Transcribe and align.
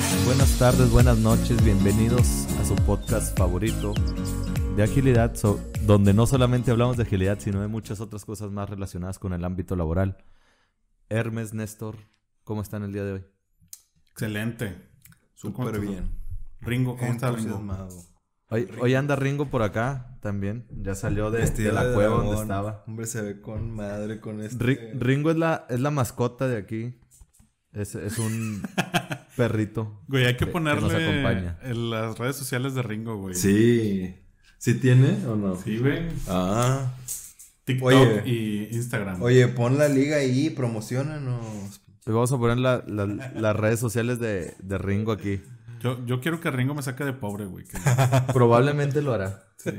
días, 0.00 0.24
buenas 0.24 0.58
tardes, 0.58 0.90
buenas 0.90 1.18
noches, 1.18 1.62
bienvenidos 1.64 2.46
a 2.60 2.64
su 2.64 2.74
podcast 2.86 3.36
favorito 3.36 3.94
de 4.76 4.82
agilidad, 4.82 5.34
donde 5.82 6.14
no 6.14 6.26
solamente 6.26 6.70
hablamos 6.70 6.96
de 6.96 7.02
agilidad, 7.02 7.38
sino 7.38 7.60
de 7.60 7.68
muchas 7.68 8.00
otras 8.00 8.24
cosas 8.24 8.50
más 8.50 8.70
relacionadas 8.70 9.18
con 9.18 9.32
el 9.32 9.44
ámbito 9.44 9.76
laboral. 9.76 10.16
Hermes, 11.08 11.52
Néstor, 11.54 11.96
¿cómo 12.44 12.62
están 12.62 12.82
el 12.84 12.92
día 12.92 13.04
de 13.04 13.12
hoy? 13.12 13.24
Excelente. 14.12 14.76
Súper 15.34 15.80
bien. 15.80 16.10
Ringo, 16.60 16.96
¿cómo 16.96 17.12
estás, 17.12 17.34
Ringo? 17.36 17.62
Hoy, 18.80 18.94
anda 18.94 19.16
Ringo 19.16 19.46
por 19.46 19.62
acá 19.62 20.18
también. 20.20 20.66
Ya 20.70 20.94
salió 20.94 21.30
de, 21.30 21.40
la 21.72 21.92
cueva 21.94 22.16
donde 22.16 22.40
estaba. 22.40 22.84
Hombre, 22.86 23.06
se 23.06 23.22
ve 23.22 23.40
con 23.40 23.70
madre 23.70 24.20
con 24.20 24.40
este. 24.40 24.92
Ringo 24.94 25.30
es 25.30 25.36
la, 25.36 25.66
es 25.68 25.80
la 25.80 25.90
mascota 25.90 26.48
de 26.48 26.56
aquí. 26.56 27.00
Es, 27.72 27.94
un 27.94 28.62
perrito. 29.40 30.02
Güey, 30.06 30.26
hay 30.26 30.36
que, 30.36 30.46
ponerle 30.46 31.22
en 31.62 31.90
las 31.90 32.18
redes 32.18 32.36
sociales 32.36 32.74
de 32.74 32.82
Ringo, 32.82 33.16
güey. 33.16 33.34
Sí. 33.34 34.14
¿Sí 34.58 34.74
tiene 34.74 35.26
o 35.26 35.34
no? 35.34 35.56
Sí, 35.56 35.78
güey. 35.78 36.08
Ah. 36.28 36.92
TikTok 37.64 38.26
y 38.26 38.68
Instagram. 38.72 39.22
Oye, 39.22 39.48
pon 39.48 39.78
la 39.78 39.88
liga 39.88 40.18
ahí, 40.18 40.50
promocionanos. 40.50 41.80
Vamos 42.04 42.32
a 42.32 42.38
poner 42.38 42.58
las 42.58 43.56
redes 43.56 43.80
sociales 43.80 44.18
de, 44.18 44.78
Ringo 44.78 45.12
aquí. 45.12 45.40
Yo, 45.80 46.04
yo, 46.04 46.20
quiero 46.20 46.40
que 46.40 46.50
Ringo 46.50 46.74
me 46.74 46.82
saque 46.82 47.04
de 47.04 47.14
pobre, 47.14 47.46
güey. 47.46 47.64
Probablemente 48.34 49.00
lo 49.00 49.14
hará. 49.14 49.44
Sí. 49.56 49.70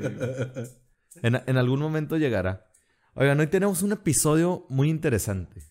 En, 1.21 1.39
en 1.45 1.57
algún 1.57 1.79
momento 1.79 2.17
llegará. 2.17 2.65
Oigan, 3.13 3.39
hoy 3.39 3.47
tenemos 3.47 3.83
un 3.83 3.91
episodio 3.91 4.65
muy 4.69 4.89
interesante. 4.89 5.61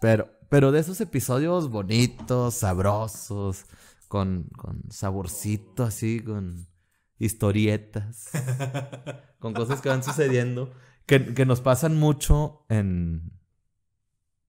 Pero 0.00 0.30
pero 0.52 0.70
de 0.70 0.80
esos 0.80 1.00
episodios 1.00 1.70
bonitos, 1.70 2.56
sabrosos, 2.56 3.64
con, 4.06 4.50
con 4.58 4.82
saborcito 4.90 5.82
así, 5.82 6.20
con 6.20 6.66
historietas, 7.18 8.30
con 9.38 9.54
cosas 9.54 9.80
que 9.80 9.88
van 9.88 10.04
sucediendo, 10.04 10.70
que, 11.06 11.46
nos 11.46 11.62
pasan 11.62 11.98
mucho 11.98 12.66
en, 12.68 13.32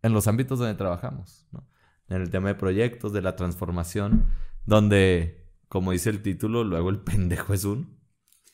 en 0.01 0.11
los 0.11 0.27
ámbitos 0.27 0.59
donde 0.59 0.75
trabajamos, 0.75 1.47
¿no? 1.53 1.65
En 2.09 2.21
el 2.21 2.29
tema 2.29 2.49
de 2.49 2.55
proyectos, 2.55 3.13
de 3.13 3.21
la 3.21 3.37
transformación, 3.37 4.25
donde, 4.65 5.47
como 5.69 5.93
dice 5.93 6.09
el 6.09 6.21
título, 6.21 6.65
luego 6.65 6.89
el 6.89 6.99
pendejo 6.99 7.53
es 7.53 7.63
un... 7.63 7.97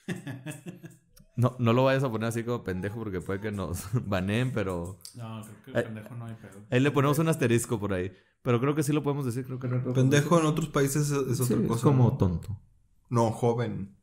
No, 1.39 1.55
no 1.57 1.71
lo 1.71 1.85
vayas 1.85 2.03
a 2.03 2.11
poner 2.11 2.27
así 2.27 2.43
como 2.43 2.65
pendejo 2.65 2.97
porque 2.97 3.21
puede 3.21 3.39
que 3.39 3.49
nos 3.49 3.87
baneen, 4.05 4.51
pero. 4.51 4.99
No, 5.15 5.41
creo 5.63 5.73
que 5.73 5.83
pendejo 5.83 6.13
no 6.15 6.25
hay 6.25 6.33
pedo. 6.33 6.65
Ahí 6.69 6.81
le 6.81 6.91
ponemos 6.91 7.17
un 7.17 7.29
asterisco 7.29 7.79
por 7.79 7.93
ahí. 7.93 8.11
Pero 8.41 8.59
creo 8.59 8.75
que 8.75 8.83
sí 8.83 8.91
lo 8.91 9.03
podemos 9.03 9.25
decir. 9.25 9.45
Creo 9.45 9.57
que 9.57 9.69
pendejo 9.93 10.37
en 10.37 10.45
otros 10.45 10.67
países 10.67 11.09
es, 11.11 11.39
otra 11.39 11.57
cosa. 11.65 11.75
Es 11.75 11.81
como 11.81 12.17
tonto. 12.17 12.59
No, 13.07 13.31
joven. 13.31 13.95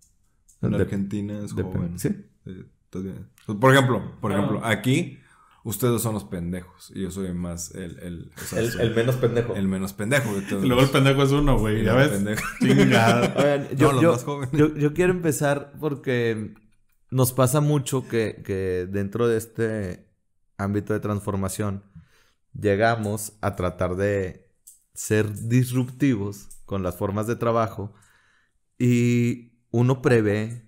En 0.63 0.75
Argentina 0.77 1.39
es 1.45 1.53
joven. 1.53 1.99
Sí. 1.99 2.09
Por 3.61 3.75
ejemplo, 3.75 4.19
por 4.19 4.33
ejemplo, 4.33 4.65
aquí 4.65 5.19
ustedes 5.63 6.01
son 6.01 6.15
los 6.15 6.25
pendejos. 6.25 6.91
Y 6.95 7.03
yo 7.03 7.11
soy 7.11 7.35
más 7.35 7.75
el... 7.75 7.99
El, 7.99 8.31
el, 8.81 8.95
menos 8.95 9.17
pendejo. 9.17 9.55
El 9.55 9.69
menos 9.69 9.93
pendejo. 9.93 10.31
luego 10.63 10.81
el 10.81 10.89
pendejo 10.89 11.23
es 11.23 11.33
uno, 11.33 11.59
güey. 11.59 11.85
¿Ya 11.85 11.95
ves? 11.95 12.13
Chingada. 12.61 13.71
yo, 13.75 14.01
yo, 14.01 14.75
yo, 14.75 14.95
quiero 14.95 15.13
empezar 15.13 15.75
porque 15.79 16.55
nos 17.11 17.33
pasa 17.33 17.61
mucho 17.61 18.07
que, 18.09 18.89
dentro 18.91 19.29
de 19.29 19.39
este 19.39 20.09
ámbito 20.57 20.93
de 20.93 21.01
transformación 21.01 21.85
llegamos 22.59 23.35
a 23.41 23.55
tratar 23.57 23.97
de 23.97 24.51
ser 24.95 25.33
disruptivos 25.49 26.49
con 26.65 26.83
las 26.83 26.97
formas 26.97 27.27
de 27.27 27.37
trabajo 27.37 27.93
y 28.79 29.53
uno 29.71 30.01
prevé 30.01 30.67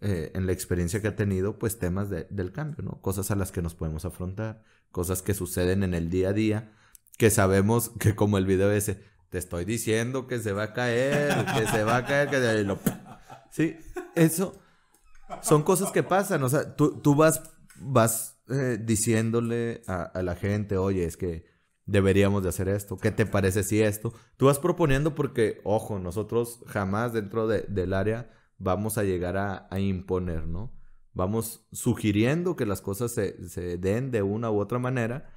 eh, 0.00 0.30
en 0.34 0.46
la 0.46 0.52
experiencia 0.52 1.00
que 1.00 1.08
ha 1.08 1.16
tenido 1.16 1.58
pues 1.58 1.78
temas 1.78 2.10
del 2.10 2.52
cambio, 2.52 2.84
¿no? 2.84 3.00
Cosas 3.00 3.30
a 3.30 3.36
las 3.36 3.50
que 3.50 3.62
nos 3.62 3.74
podemos 3.74 4.04
afrontar, 4.04 4.62
cosas 4.90 5.22
que 5.22 5.32
suceden 5.32 5.82
en 5.82 5.94
el 5.94 6.10
día 6.10 6.30
a 6.30 6.32
día, 6.32 6.72
que 7.16 7.30
sabemos 7.30 7.90
que 7.98 8.14
como 8.14 8.36
el 8.36 8.46
video 8.46 8.70
ese, 8.70 9.02
te 9.30 9.38
estoy 9.38 9.64
diciendo 9.64 10.26
que 10.26 10.38
se 10.38 10.52
va 10.52 10.64
a 10.64 10.72
caer, 10.74 11.46
que 11.56 11.66
se 11.66 11.84
va 11.84 11.96
a 11.96 12.04
caer, 12.04 12.28
que 12.28 12.64
lo... 12.64 12.78
Sí, 13.50 13.76
eso 14.14 14.61
son 15.40 15.62
cosas 15.62 15.90
que 15.90 16.02
pasan, 16.02 16.42
o 16.42 16.48
sea, 16.48 16.76
tú, 16.76 17.00
tú 17.00 17.14
vas, 17.14 17.42
vas 17.76 18.42
eh, 18.48 18.78
diciéndole 18.80 19.82
a, 19.86 20.22
la 20.22 20.34
gente, 20.34 20.76
oye, 20.76 21.04
es 21.04 21.16
que 21.16 21.46
deberíamos 21.86 22.42
de 22.42 22.50
hacer 22.50 22.68
esto, 22.68 22.96
¿qué 22.96 23.10
te 23.10 23.26
parece 23.26 23.62
si 23.62 23.82
esto? 23.82 24.12
Tú 24.36 24.46
vas 24.46 24.58
proponiendo 24.58 25.14
porque, 25.14 25.60
ojo, 25.64 25.98
nosotros 25.98 26.62
jamás 26.66 27.12
dentro 27.12 27.46
del 27.46 27.92
área 27.92 28.30
vamos 28.58 28.98
a 28.98 29.04
llegar 29.04 29.36
a, 29.36 29.66
a, 29.70 29.80
imponer, 29.80 30.46
¿no? 30.46 30.72
Vamos 31.12 31.66
sugiriendo 31.72 32.56
que 32.56 32.66
las 32.66 32.80
cosas 32.80 33.12
se, 33.12 33.48
se 33.48 33.76
den 33.76 34.10
de 34.10 34.22
una 34.22 34.50
u 34.50 34.60
otra 34.60 34.78
manera 34.78 35.30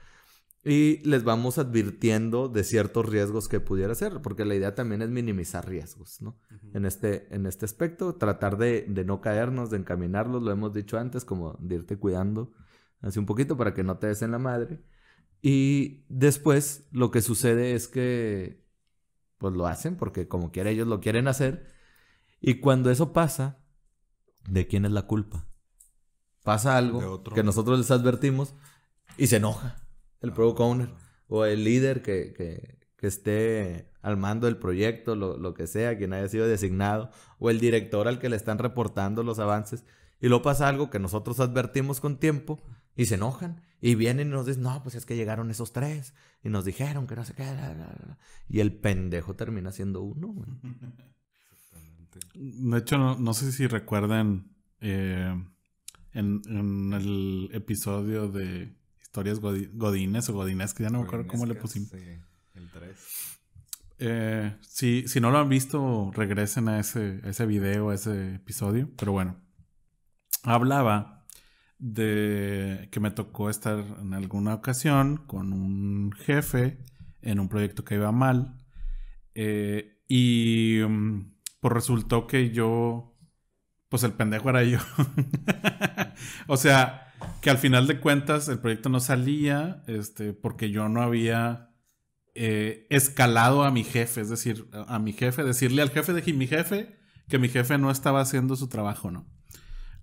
y 0.65 0.97
les 1.07 1.23
vamos 1.23 1.59
advirtiendo 1.59 2.49
de 2.49 2.63
ciertos 2.63 3.07
riesgos 3.07 3.47
que 3.47 3.59
pudiera 3.59 3.93
ser, 3.93 4.19
porque 4.23 4.45
la 4.45 4.55
idea 4.55 4.73
también 4.73 5.03
es 5.03 5.09
minimizar 5.09 5.69
riesgos, 5.69 6.23
¿no? 6.23 6.39
en, 6.73 6.85
este, 6.85 7.33
en 7.33 7.45
este 7.45 7.65
aspecto, 7.65 8.15
tratar 8.15 8.57
de, 8.57 8.83
de, 8.89 9.05
no 9.05 9.21
caernos, 9.21 9.69
de 9.69 9.77
encaminarlos, 9.77 10.41
lo 10.41 10.51
hemos 10.51 10.73
dicho 10.73 10.97
antes, 10.97 11.23
como 11.23 11.53
de 11.59 11.75
irte 11.75 11.97
cuidando 11.97 12.51
así 13.01 13.19
un 13.19 13.27
poquito 13.27 13.55
para 13.57 13.75
que 13.75 13.83
no 13.83 13.99
te 13.99 14.07
des 14.07 14.23
en 14.23 14.31
la 14.31 14.39
madre. 14.39 14.83
Y 15.39 16.03
después 16.09 16.87
lo 16.91 17.11
que 17.11 17.21
sucede 17.21 17.75
es 17.75 17.87
que, 17.87 18.65
pues 19.37 19.53
lo 19.53 19.67
hacen, 19.67 19.95
porque 19.95 20.27
como 20.27 20.51
quiera 20.51 20.71
ellos 20.71 20.87
lo 20.87 20.99
quieren 20.99 21.27
hacer. 21.27 21.67
Y 22.41 22.55
cuando 22.55 22.89
eso 22.89 23.13
pasa, 23.13 23.59
¿de 24.49 24.65
quién 24.65 24.85
es 24.85 24.91
la 24.91 25.03
culpa? 25.03 25.45
Pasa 26.43 26.75
algo 26.75 27.23
que 27.23 27.43
nosotros 27.43 27.77
les 27.77 27.91
advertimos 27.91 28.55
y 29.17 29.27
se 29.27 29.35
enoja 29.37 29.84
el 30.25 30.33
product 30.33 30.59
owner 30.59 30.89
o 31.27 31.45
el 31.45 31.63
líder 31.63 32.01
que, 32.01 32.33
que, 32.33 33.07
esté 33.07 33.91
al 34.01 34.17
mando 34.17 34.47
del 34.47 34.57
proyecto, 34.57 35.15
lo, 35.15 35.37
lo, 35.37 35.53
que 35.53 35.67
sea, 35.67 35.95
quien 35.95 36.11
haya 36.13 36.27
sido 36.27 36.47
designado, 36.47 37.11
o 37.37 37.51
el 37.51 37.59
director 37.59 38.07
al 38.07 38.17
que 38.17 38.29
le 38.29 38.35
están 38.35 38.57
reportando 38.57 39.21
los 39.21 39.37
avances, 39.37 39.85
y 40.19 40.27
luego 40.27 40.41
pasa 40.41 40.67
algo 40.67 40.89
que 40.89 40.97
nosotros 40.97 41.39
advertimos 41.39 41.99
con 41.99 42.17
tiempo 42.17 42.63
y 42.95 43.05
se 43.05 43.13
enojan 43.13 43.61
y 43.79 43.93
vienen 43.93 44.29
y 44.29 44.31
nos 44.31 44.47
dicen, 44.47 44.63
no, 44.63 44.81
pues 44.81 44.95
es 44.95 45.05
que 45.05 45.15
llegaron 45.15 45.51
esos 45.51 45.71
tres 45.71 46.15
y 46.43 46.49
nos 46.49 46.65
dijeron 46.65 47.05
que 47.05 47.15
no 47.15 47.25
sé 47.25 47.33
qué, 47.33 47.45
y 48.49 48.59
el 48.59 48.73
pendejo 48.73 49.35
termina 49.35 49.71
siendo 49.71 50.01
uno. 50.01 50.33
De 52.33 52.77
hecho, 52.79 52.97
no, 52.97 53.33
sé 53.33 53.51
si 53.51 53.67
recuerdan 53.67 54.49
eh, 54.81 55.31
en, 56.13 56.41
en 56.47 56.93
el 56.93 57.49
episodio 57.53 58.29
de 58.29 58.75
historias 59.15 59.39
godines 59.39 60.27
o 60.27 60.33
godines, 60.33 60.73
que 60.73 60.83
ya 60.83 60.89
no 60.89 60.99
me 60.99 61.05
acuerdo 61.05 61.27
cómo 61.27 61.45
le 61.45 61.55
pusimos. 61.55 61.93
el 61.93 62.69
3. 62.69 63.39
Eh, 63.97 64.57
si, 64.59 65.07
si 65.07 65.21
no 65.21 65.31
lo 65.31 65.37
han 65.37 65.47
visto, 65.47 66.11
regresen 66.13 66.67
a 66.67 66.81
ese, 66.81 67.21
ese 67.23 67.45
video, 67.45 67.91
a 67.91 67.95
ese 67.95 68.35
episodio. 68.35 68.89
Pero 68.97 69.13
bueno, 69.13 69.37
hablaba 70.43 71.25
de 71.79 72.89
que 72.91 72.99
me 72.99 73.11
tocó 73.11 73.49
estar 73.49 73.79
en 74.01 74.13
alguna 74.13 74.53
ocasión 74.53 75.17
con 75.27 75.53
un 75.53 76.11
jefe 76.11 76.77
en 77.21 77.39
un 77.39 77.47
proyecto 77.47 77.85
que 77.85 77.95
iba 77.95 78.11
mal. 78.11 78.57
Eh, 79.33 80.01
y 80.09 80.81
mm, 80.85 81.35
pues 81.61 81.73
resultó 81.73 82.27
que 82.27 82.51
yo, 82.51 83.15
pues 83.87 84.03
el 84.03 84.11
pendejo 84.11 84.49
era 84.49 84.63
yo. 84.63 84.79
o 86.47 86.57
sea, 86.57 87.04
que 87.41 87.49
al 87.49 87.57
final 87.57 87.87
de 87.87 87.99
cuentas 87.99 88.47
el 88.47 88.59
proyecto 88.59 88.89
no 88.89 88.99
salía 88.99 89.83
este, 89.87 90.33
porque 90.33 90.71
yo 90.71 90.89
no 90.89 91.01
había 91.01 91.69
eh, 92.33 92.87
escalado 92.89 93.63
a 93.63 93.71
mi 93.71 93.83
jefe, 93.83 94.21
es 94.21 94.29
decir, 94.29 94.67
a, 94.73 94.99
mi 94.99 95.13
jefe, 95.13 95.43
decirle 95.43 95.81
al 95.81 95.89
jefe 95.89 96.13
de 96.13 96.33
mi 96.33 96.47
jefe 96.47 96.97
que 97.29 97.39
mi 97.39 97.49
jefe 97.49 97.77
no 97.77 97.91
estaba 97.91 98.21
haciendo 98.21 98.55
su 98.55 98.67
trabajo, 98.67 99.09
¿no? 99.09 99.25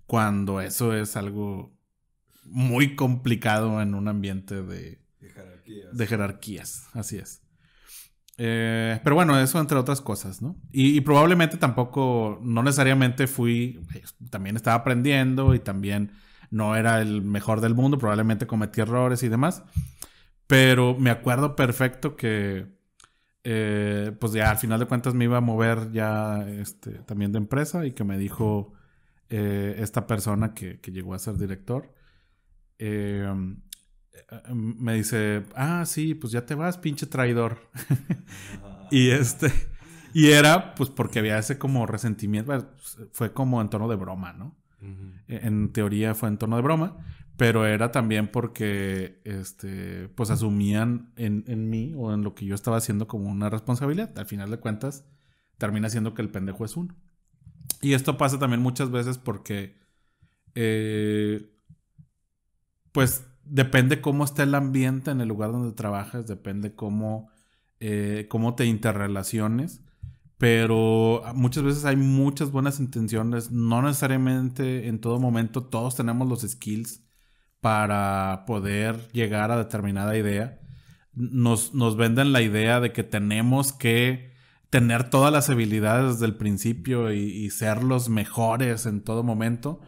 Cuando 0.07 0.59
eso 0.59 0.95
es 0.95 1.15
algo 1.15 1.77
muy 2.45 2.95
complicado 2.95 3.81
en 3.81 3.93
un 3.93 4.07
ambiente 4.07 4.61
de, 4.61 4.99
de 5.93 6.07
jerarquías. 6.07 6.87
así 6.93 7.17
es. 7.17 7.41
Eh, 8.37 8.99
pero 9.03 9.15
bueno, 9.15 9.39
eso 9.39 9.59
entre 9.59 9.77
otras 9.77 10.01
cosas, 10.01 10.41
¿no? 10.41 10.59
Y, 10.71 10.97
y, 10.97 11.01
probablemente 11.01 11.57
tampoco, 11.57 12.39
no 12.41 12.63
necesariamente 12.63 13.27
fui, 13.27 13.79
también 14.31 14.55
estaba 14.55 14.77
aprendiendo 14.77 15.53
y 15.53 15.59
también 15.59 16.13
no 16.53 16.75
era 16.75 17.01
el 17.01 17.23
mejor 17.23 17.61
del 17.61 17.73
mundo, 17.73 17.97
probablemente 17.97 18.45
cometí 18.45 18.79
errores 18.81 19.23
y 19.23 19.29
demás. 19.29 19.63
Pero 20.47 20.95
me 20.97 21.09
acuerdo 21.09 21.55
perfecto 21.55 22.15
que, 22.15 22.67
eh, 23.43 24.15
pues 24.19 24.33
ya 24.33 24.51
al 24.51 24.57
final 24.57 24.79
de 24.79 24.85
cuentas 24.85 25.15
me 25.15 25.25
iba 25.25 25.37
a 25.37 25.41
mover 25.41 25.91
ya 25.91 26.47
este, 26.47 26.91
también 26.99 27.31
de 27.31 27.39
empresa 27.39 27.85
y 27.85 27.91
que 27.93 28.03
me 28.03 28.17
dijo 28.19 28.73
eh, 29.29 29.75
esta 29.79 30.05
persona 30.05 30.53
que, 30.53 30.79
llegó 30.91 31.15
a 31.15 31.19
ser 31.19 31.37
director. 31.37 31.91
Eh, 32.77 33.33
me 34.53 34.93
dice, 34.93 35.45
ah, 35.55 35.85
sí, 35.87 36.13
pues 36.13 36.31
ya 36.33 36.45
te 36.45 36.55
vas, 36.55 36.77
pinche 36.77 37.07
traidor. 37.07 37.57
y 38.91 39.09
este, 39.09 39.51
Y 40.13 40.31
era, 40.31 40.75
pues, 40.75 40.89
porque 40.91 41.19
había 41.19 41.39
ese 41.39 41.57
como 41.57 41.87
resentimiento. 41.87 42.53
Fue 43.11 43.33
como 43.33 43.61
en 43.61 43.69
tono 43.69 43.87
de 43.87 43.95
broma, 43.95 44.33
¿no? 44.33 44.55
E, 45.27 45.47
en 45.47 45.71
teoría 45.73 46.13
fue 46.15 46.29
en 46.29 46.37
tono 46.37 46.55
de 46.55 46.61
broma. 46.61 46.97
Pero 47.35 47.65
era 47.65 47.91
también 47.91 48.27
porque, 48.27 49.19
este, 49.23 50.07
pues, 50.09 50.29
asumían 50.29 51.11
en, 51.15 51.43
en 51.47 51.67
mí 51.69 51.93
o 51.97 52.13
en 52.13 52.21
lo 52.21 52.35
que 52.35 52.45
yo 52.45 52.53
estaba 52.53 52.77
haciendo 52.77 53.07
como 53.07 53.29
una 53.29 53.49
responsabilidad. 53.49 54.17
Al 54.19 54.27
final 54.27 54.51
de 54.51 54.59
cuentas, 54.59 55.05
termina 55.57 55.89
siendo 55.89 56.13
que 56.13 56.21
el 56.21 56.29
pendejo 56.29 56.63
es 56.63 56.77
uno. 56.77 56.95
Y 57.81 57.93
esto 57.93 58.17
pasa 58.17 58.37
también 58.37 58.61
muchas 58.61 58.91
veces 58.91 59.17
porque, 59.17 59.75
eh, 60.53 61.49
pues, 62.91 63.25
depende 63.45 63.99
cómo 63.99 64.23
está 64.23 64.43
el 64.43 64.55
ambiente 64.55 65.11
en 65.11 65.19
el 65.19 65.27
lugar 65.27 65.51
donde 65.51 65.73
trabajas, 65.73 66.27
depende 66.27 66.75
cómo, 66.75 67.29
eh, 67.79 68.27
cómo 68.29 68.55
te 68.55 68.65
interrelaciones. 68.65 69.81
Pero 70.37 71.23
muchas 71.35 71.63
veces 71.63 71.85
hay 71.85 71.95
muchas 71.95 72.51
buenas 72.51 72.79
intenciones. 72.79 73.51
No 73.51 73.81
necesariamente 73.81 74.87
en 74.87 74.99
todo 74.99 75.19
momento 75.19 75.63
todos 75.63 75.95
tenemos 75.95 76.27
los 76.27 76.41
skills 76.41 77.03
para 77.61 78.43
poder 78.45 79.09
llegar 79.13 79.51
a 79.51 79.57
determinada 79.57 80.17
idea. 80.17 80.59
Nos, 81.13 81.73
nos 81.73 81.95
venden 81.95 82.33
la 82.33 82.41
idea 82.41 82.79
de 82.79 82.91
que 82.91 83.03
tenemos 83.03 83.71
que 83.71 84.33
tener 84.73 85.09
todas 85.11 85.31
las 85.31 85.51
habilidades 85.51 86.13
desde 86.13 86.25
el 86.25 86.35
principio 86.35 87.13
y, 87.13 87.47
ser 87.51 87.83
los 87.83 88.09
mejores 88.09 88.87
en 88.87 89.03
todo 89.03 89.21
momento, 89.21 89.79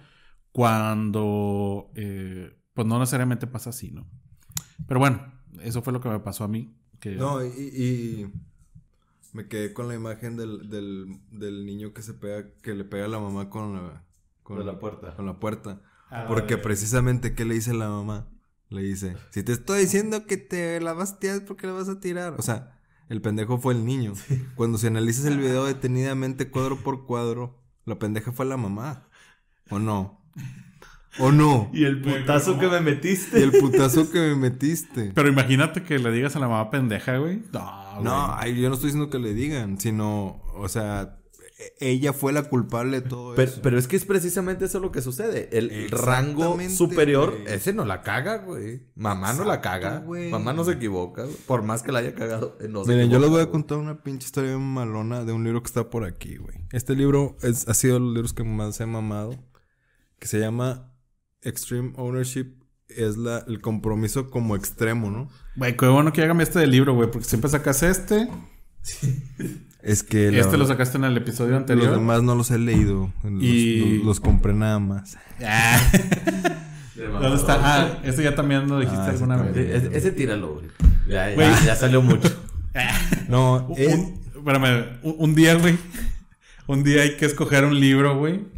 cuando 0.52 1.92
eh, 1.96 2.56
pues 2.76 2.88
no 2.88 3.00
necesariamente 3.00 3.48
pasa 3.48 3.72
así, 3.72 3.90
¿no? 3.90 4.08
Pero 4.88 5.00
bueno, 5.00 5.34
eso 5.64 5.82
fue 5.82 5.92
lo 5.92 6.02
que 6.02 6.10
me 6.10 6.20
pasó 6.20 6.44
a 6.44 6.48
mí. 6.48 6.78
Que... 7.00 7.16
No, 7.16 7.44
y, 7.44 8.32
me 9.36 9.50
quedé 9.50 9.74
con 9.74 9.90
la 9.90 9.96
imagen 9.96 10.38
del, 10.38 11.66
niño 11.66 11.94
que 11.94 12.02
se 12.02 12.14
pega, 12.14 12.46
que 12.64 12.74
le 12.74 12.86
pega 12.86 13.04
a 13.04 13.10
la 13.10 13.20
mamá 13.20 13.50
con 13.50 13.76
la, 13.76 14.06
con 14.44 14.66
la 14.66 14.80
puerta. 14.80 15.14
Con 15.14 15.26
la 15.26 15.40
puerta. 15.40 15.82
Ah, 16.10 16.24
Porque 16.26 16.58
precisamente, 16.58 17.36
¿qué 17.36 17.44
le 17.44 17.56
dice 17.56 17.74
la 17.74 17.90
mamá? 17.90 18.30
Le 18.70 18.82
dice, 18.82 19.18
si 19.32 19.44
te 19.44 19.52
estoy 19.52 19.82
diciendo 19.82 20.26
que 20.26 20.38
te 20.38 20.80
la 20.80 20.94
vas 20.94 21.14
a 21.14 21.20
tirar, 21.20 21.44
¿por 21.44 21.58
qué 21.58 21.68
la 21.68 21.74
vas 21.74 21.90
a 21.90 22.00
tirar? 22.00 22.36
O 22.38 22.42
sea, 22.42 22.80
el 23.10 23.22
pendejo 23.22 23.58
fue 23.58 23.74
el 23.74 23.84
niño. 23.84 24.14
Cuando 24.56 24.78
si 24.78 24.88
analizas 24.88 25.26
el 25.26 25.38
video 25.38 25.66
detenidamente 25.66 26.50
cuadro 26.50 26.78
por 26.78 27.06
cuadro, 27.06 27.62
la 27.84 28.00
pendeja 28.00 28.32
fue 28.32 28.46
la 28.46 28.56
mamá. 28.56 29.10
¿O 29.70 29.80
no? 29.80 30.22
¿O 31.20 31.34
no? 31.34 31.70
Y 31.74 31.84
el 31.84 32.02
putazo 32.02 32.58
que 32.58 32.68
me 32.68 32.80
metiste. 32.80 33.40
Y 33.40 33.44
el 33.44 33.52
putazo 33.52 34.10
que 34.10 34.20
me 34.20 34.36
metiste. 34.36 35.12
Pero 35.14 35.28
imagínate 35.28 35.84
que 35.84 36.00
le 36.00 36.12
digas 36.12 36.38
a 36.38 36.40
la 36.40 36.48
mamá 36.48 36.70
pendeja, 36.70 37.18
güey. 37.18 37.44
No, 37.52 37.85
no, 38.02 38.48
yo 38.48 38.70
no 38.70 38.76
estoy 38.76 38.90
diciendo 38.90 39.10
que 39.10 39.20
le 39.20 39.34
digan, 39.34 39.80
sino, 39.80 40.42
o 40.56 40.68
sea, 40.70 41.20
ella 41.80 42.12
fue 42.12 42.34
la 42.34 42.44
culpable 42.44 43.02
de 43.02 43.08
todo 43.08 43.34
eso. 43.36 43.62
Pero 43.62 43.78
es 43.78 43.88
que 43.88 43.96
es 43.96 44.06
precisamente 44.06 44.66
eso 44.66 44.80
lo 44.80 44.92
que 44.92 45.02
sucede. 45.02 45.58
El 45.58 45.90
rango 45.90 46.58
superior, 46.70 47.38
ese 47.48 47.74
no 47.74 47.86
la 47.86 48.02
caga, 48.02 48.38
güey. 48.40 48.84
Mamá 48.96 49.34
no 49.34 49.46
la 49.46 49.62
caga. 49.62 50.04
Mamá 50.32 50.54
no 50.54 50.64
se 50.66 50.74
equivoca. 50.74 51.26
Por 51.48 51.64
más 51.64 51.84
que 51.84 51.92
la 51.92 52.00
haya 52.00 52.14
cagado, 52.14 52.58
no 52.70 52.84
Miren, 52.84 53.10
yo 53.10 53.20
les 53.20 53.30
voy 53.30 53.42
a 53.42 53.50
contar 53.50 53.78
una 53.78 54.04
pinche 54.04 54.26
historia 54.26 54.58
malona 54.58 55.24
de 55.24 55.32
un 55.32 55.44
libro 55.44 55.62
que 55.62 55.68
está 55.68 55.90
por 55.90 56.04
aquí, 56.04 56.38
güey. 56.38 56.58
Este 56.72 56.96
libro 56.96 57.38
es, 57.42 57.68
ha 57.68 57.74
sido 57.74 57.96
de 57.96 58.00
los 58.02 58.14
libros 58.14 58.34
que 58.34 58.44
más 58.44 58.80
he 58.82 58.86
mamado. 58.86 59.36
Que 60.20 60.28
se 60.28 60.40
llama 60.40 60.94
Extreme 61.42 61.94
Ownership. 61.98 62.65
Es 62.90 63.18
la, 63.18 63.44
el 63.48 63.62
compromiso 63.62 64.30
como 64.30 64.56
extremo, 64.56 65.10
¿no? 65.10 65.30
Güey, 65.56 65.76
qué 65.76 65.88
bueno 65.88 66.14
que 66.14 66.22
hágame 66.22 66.44
este 66.44 66.60
del 66.60 66.72
libro, 66.72 66.94
güey. 66.94 67.10
Porque 67.10 67.28
siempre 67.28 67.50
sacas 67.50 67.84
este. 67.84 68.28
Sí. 68.82 69.24
Es 69.86 70.02
que... 70.02 70.40
Este 70.40 70.58
lo 70.58 70.66
sacaste 70.66 70.98
en 70.98 71.04
el 71.04 71.16
episodio 71.16 71.56
anterior. 71.56 71.90
Los 71.90 71.98
demás 71.98 72.24
no 72.24 72.34
los 72.34 72.50
he 72.50 72.58
leído. 72.58 73.14
y... 73.40 74.02
Los, 74.04 74.20
compré 74.20 74.52
nada 74.52 74.80
más. 74.80 75.16
Ah. 75.46 75.80
¿Dónde 76.96 77.36
está? 77.36 77.60
Ah, 77.62 78.00
este 78.04 78.24
ya 78.24 78.34
también 78.34 78.68
lo 78.68 78.80
dijiste 78.80 79.00
ah, 79.00 79.10
alguna 79.10 79.38
vez. 79.38 79.84
Ese, 79.94 80.12
tíralo, 80.12 80.56
güey. 80.56 80.66
Ya, 81.08 81.76
salió 81.76 82.02
mucho. 82.02 82.36
no, 83.30 83.68
un, 83.68 84.24
espérame, 84.36 84.98
un 85.04 85.36
día, 85.36 85.54
güey. 85.54 85.78
Un 86.66 86.84
día 86.84 87.04
hay 87.04 87.16
que 87.18 87.28
escoger 87.28 87.64
un 87.64 87.80
libro, 87.80 88.18
güey 88.18 88.55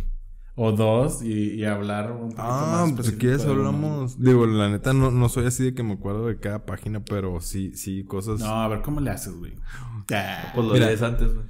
o 0.59 0.71
dos 0.71 1.21
y, 1.21 1.63
hablar 1.65 2.12
un 2.12 2.31
poquito 2.31 2.42
ah, 2.42 2.86
más. 2.88 2.94
pues 2.94 3.07
si 3.07 3.18
quieres 3.18 3.45
hablamos. 3.45 4.19
Digo, 4.19 4.48
la 4.48 4.69
neta 4.69 4.92
no, 4.92 5.12
no 5.12 5.30
soy 5.30 5.45
así 5.45 5.63
de 5.63 5.75
que 5.75 5.83
me 5.83 5.94
acuerdo 5.94 6.25
de 6.25 6.39
cada 6.39 6.65
página, 6.65 7.06
pero 7.06 7.39
sí, 7.42 7.74
sí, 7.75 8.04
cosas. 8.04 8.39
No, 8.39 8.63
a 8.63 8.68
ver, 8.68 8.81
¿cómo 8.81 9.00
le 9.00 9.12
haces, 9.12 9.33
güey? 9.36 9.54
Pues 10.07 10.65
lo 10.65 10.74
lees 10.74 11.04
antes, 11.04 11.31
güey. 11.31 11.45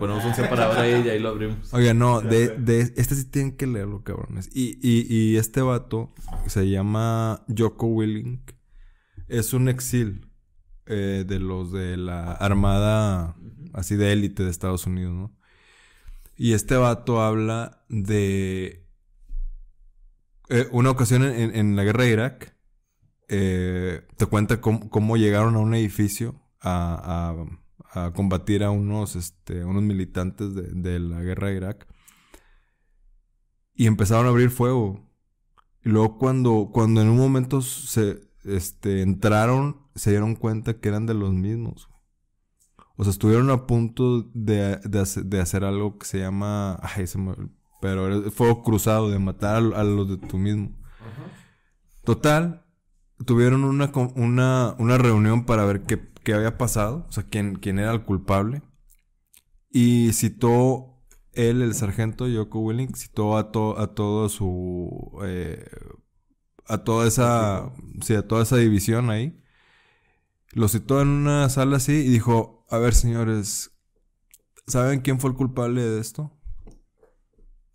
Ponemos 0.00 0.24
un 0.24 0.34
separador 0.34 0.78
ahí 0.78 1.00
y 1.06 1.08
ahí 1.10 1.20
lo 1.20 1.28
abrimos. 1.28 1.72
Oiga, 1.72 1.94
no, 1.94 2.20
de, 2.22 2.48
de 2.48 2.80
este 2.96 3.14
sí 3.14 3.24
tienen 3.26 3.56
que 3.56 3.68
leerlo, 3.68 4.02
cabrones. 4.02 4.50
Y, 4.52 4.78
y, 4.82 5.06
y 5.14 5.36
este 5.36 5.60
vato 5.60 6.12
se 6.46 6.68
llama 6.68 7.44
Joko 7.56 7.86
Willink. 7.86 8.50
Es 9.28 9.52
un 9.52 9.68
exil 9.68 10.26
eh, 10.86 11.24
de 11.24 11.38
los 11.38 11.70
de 11.70 11.96
la 11.96 12.32
armada 12.32 13.36
así 13.74 13.94
de 13.94 14.12
élite 14.12 14.42
de 14.42 14.50
Estados 14.50 14.88
Unidos, 14.88 15.14
¿no? 15.14 15.39
Y 16.42 16.54
este 16.54 16.74
vato 16.74 17.20
habla 17.20 17.84
de 17.90 18.88
eh, 20.48 20.68
una 20.72 20.88
ocasión 20.88 21.22
en, 21.22 21.76
la 21.76 21.84
guerra 21.84 22.04
de 22.04 22.12
Irak. 22.12 22.56
Eh, 23.28 24.08
te 24.16 24.24
cuenta 24.24 24.58
cómo, 24.62 25.18
llegaron 25.18 25.54
a 25.56 25.58
un 25.58 25.74
edificio 25.74 26.40
a, 26.62 27.44
combatir 28.14 28.64
a 28.64 28.70
unos, 28.70 29.16
este, 29.16 29.66
militantes 29.66 30.54
de, 30.54 30.98
la 30.98 31.20
guerra 31.20 31.48
de 31.48 31.56
Irak. 31.56 31.86
Y 33.74 33.86
empezaron 33.86 34.24
a 34.24 34.30
abrir 34.30 34.48
fuego. 34.48 35.12
Y 35.84 35.90
luego 35.90 36.16
cuando, 36.16 36.70
cuando 36.72 37.02
en 37.02 37.10
un 37.10 37.18
momento 37.18 37.60
se 37.60 38.18
este, 38.44 39.02
entraron, 39.02 39.82
se 39.94 40.08
dieron 40.08 40.36
cuenta 40.36 40.80
que 40.80 40.88
eran 40.88 41.04
de 41.04 41.12
los 41.12 41.34
mismos. 41.34 41.90
O 42.96 43.04
sea, 43.04 43.10
estuvieron 43.10 43.50
a 43.50 43.66
punto 43.66 44.30
de, 44.34 44.80
hacer 45.40 45.64
algo 45.64 45.98
que 45.98 46.06
se 46.06 46.18
llama. 46.18 46.78
Ay, 46.82 47.06
se 47.06 47.18
me, 47.18 47.34
pero 47.80 48.30
fuego 48.30 48.62
cruzado, 48.62 49.10
de 49.10 49.18
matar 49.18 49.56
a, 49.56 49.84
los 49.84 50.08
de 50.08 50.16
tú 50.18 50.38
mismo. 50.38 50.76
Total, 52.04 52.66
tuvieron 53.24 53.64
una, 53.64 53.90
una, 54.16 54.74
una, 54.78 54.98
reunión 54.98 55.44
para 55.46 55.64
ver 55.64 55.82
qué, 55.82 56.00
qué, 56.22 56.34
había 56.34 56.58
pasado, 56.58 57.06
o 57.08 57.12
sea, 57.12 57.24
quién, 57.24 57.56
quién 57.56 57.78
era 57.78 57.92
el 57.92 58.04
culpable. 58.04 58.62
Y 59.70 60.12
citó 60.12 60.90
él, 61.32 61.62
el 61.62 61.74
sargento 61.74 62.26
Yoko 62.26 62.60
Willing, 62.60 62.94
citó 62.94 63.36
a, 63.36 63.40
a 63.40 63.86
todo 63.94 64.28
su. 64.28 65.18
Eh, 65.24 65.64
a 66.66 66.78
toda 66.84 67.06
esa. 67.06 67.72
Sí, 68.02 68.14
a 68.14 68.26
toda 68.26 68.42
esa 68.42 68.56
división 68.56 69.10
ahí. 69.10 69.40
Lo 70.52 70.68
citó 70.68 71.00
en 71.00 71.08
una 71.08 71.48
sala 71.48 71.76
así 71.76 71.92
y 71.92 72.08
dijo: 72.08 72.59
a 72.70 72.78
ver, 72.78 72.94
señores, 72.94 73.72
¿saben 74.66 75.00
quién 75.00 75.18
fue 75.18 75.30
el 75.30 75.36
culpable 75.36 75.82
de 75.82 76.00
esto? 76.00 76.32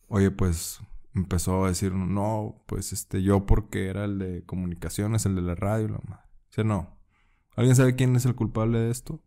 Oye, 0.08 0.32
pues 0.32 0.80
empezó 1.14 1.66
a 1.66 1.70
decir, 1.70 1.94
no, 1.94 2.64
pues 2.66 2.94
este, 2.94 3.22
yo 3.22 3.46
porque 3.46 3.88
era 3.88 4.06
el 4.06 4.20
de 4.20 4.46
comunicaciones, 4.46 5.25
el 5.25 5.36
de 5.36 5.42
la 5.42 5.56
radio, 5.56 5.90
la 5.90 6.00
madre. 6.08 6.24
Dice, 6.50 6.64
no. 6.64 6.98
¿Alguien 7.56 7.75
sabe 7.75 7.96
quién 7.96 8.16
es 8.16 8.25
el 8.25 8.36
culpable 8.36 8.80
de 8.80 8.92
esto? 8.92 9.22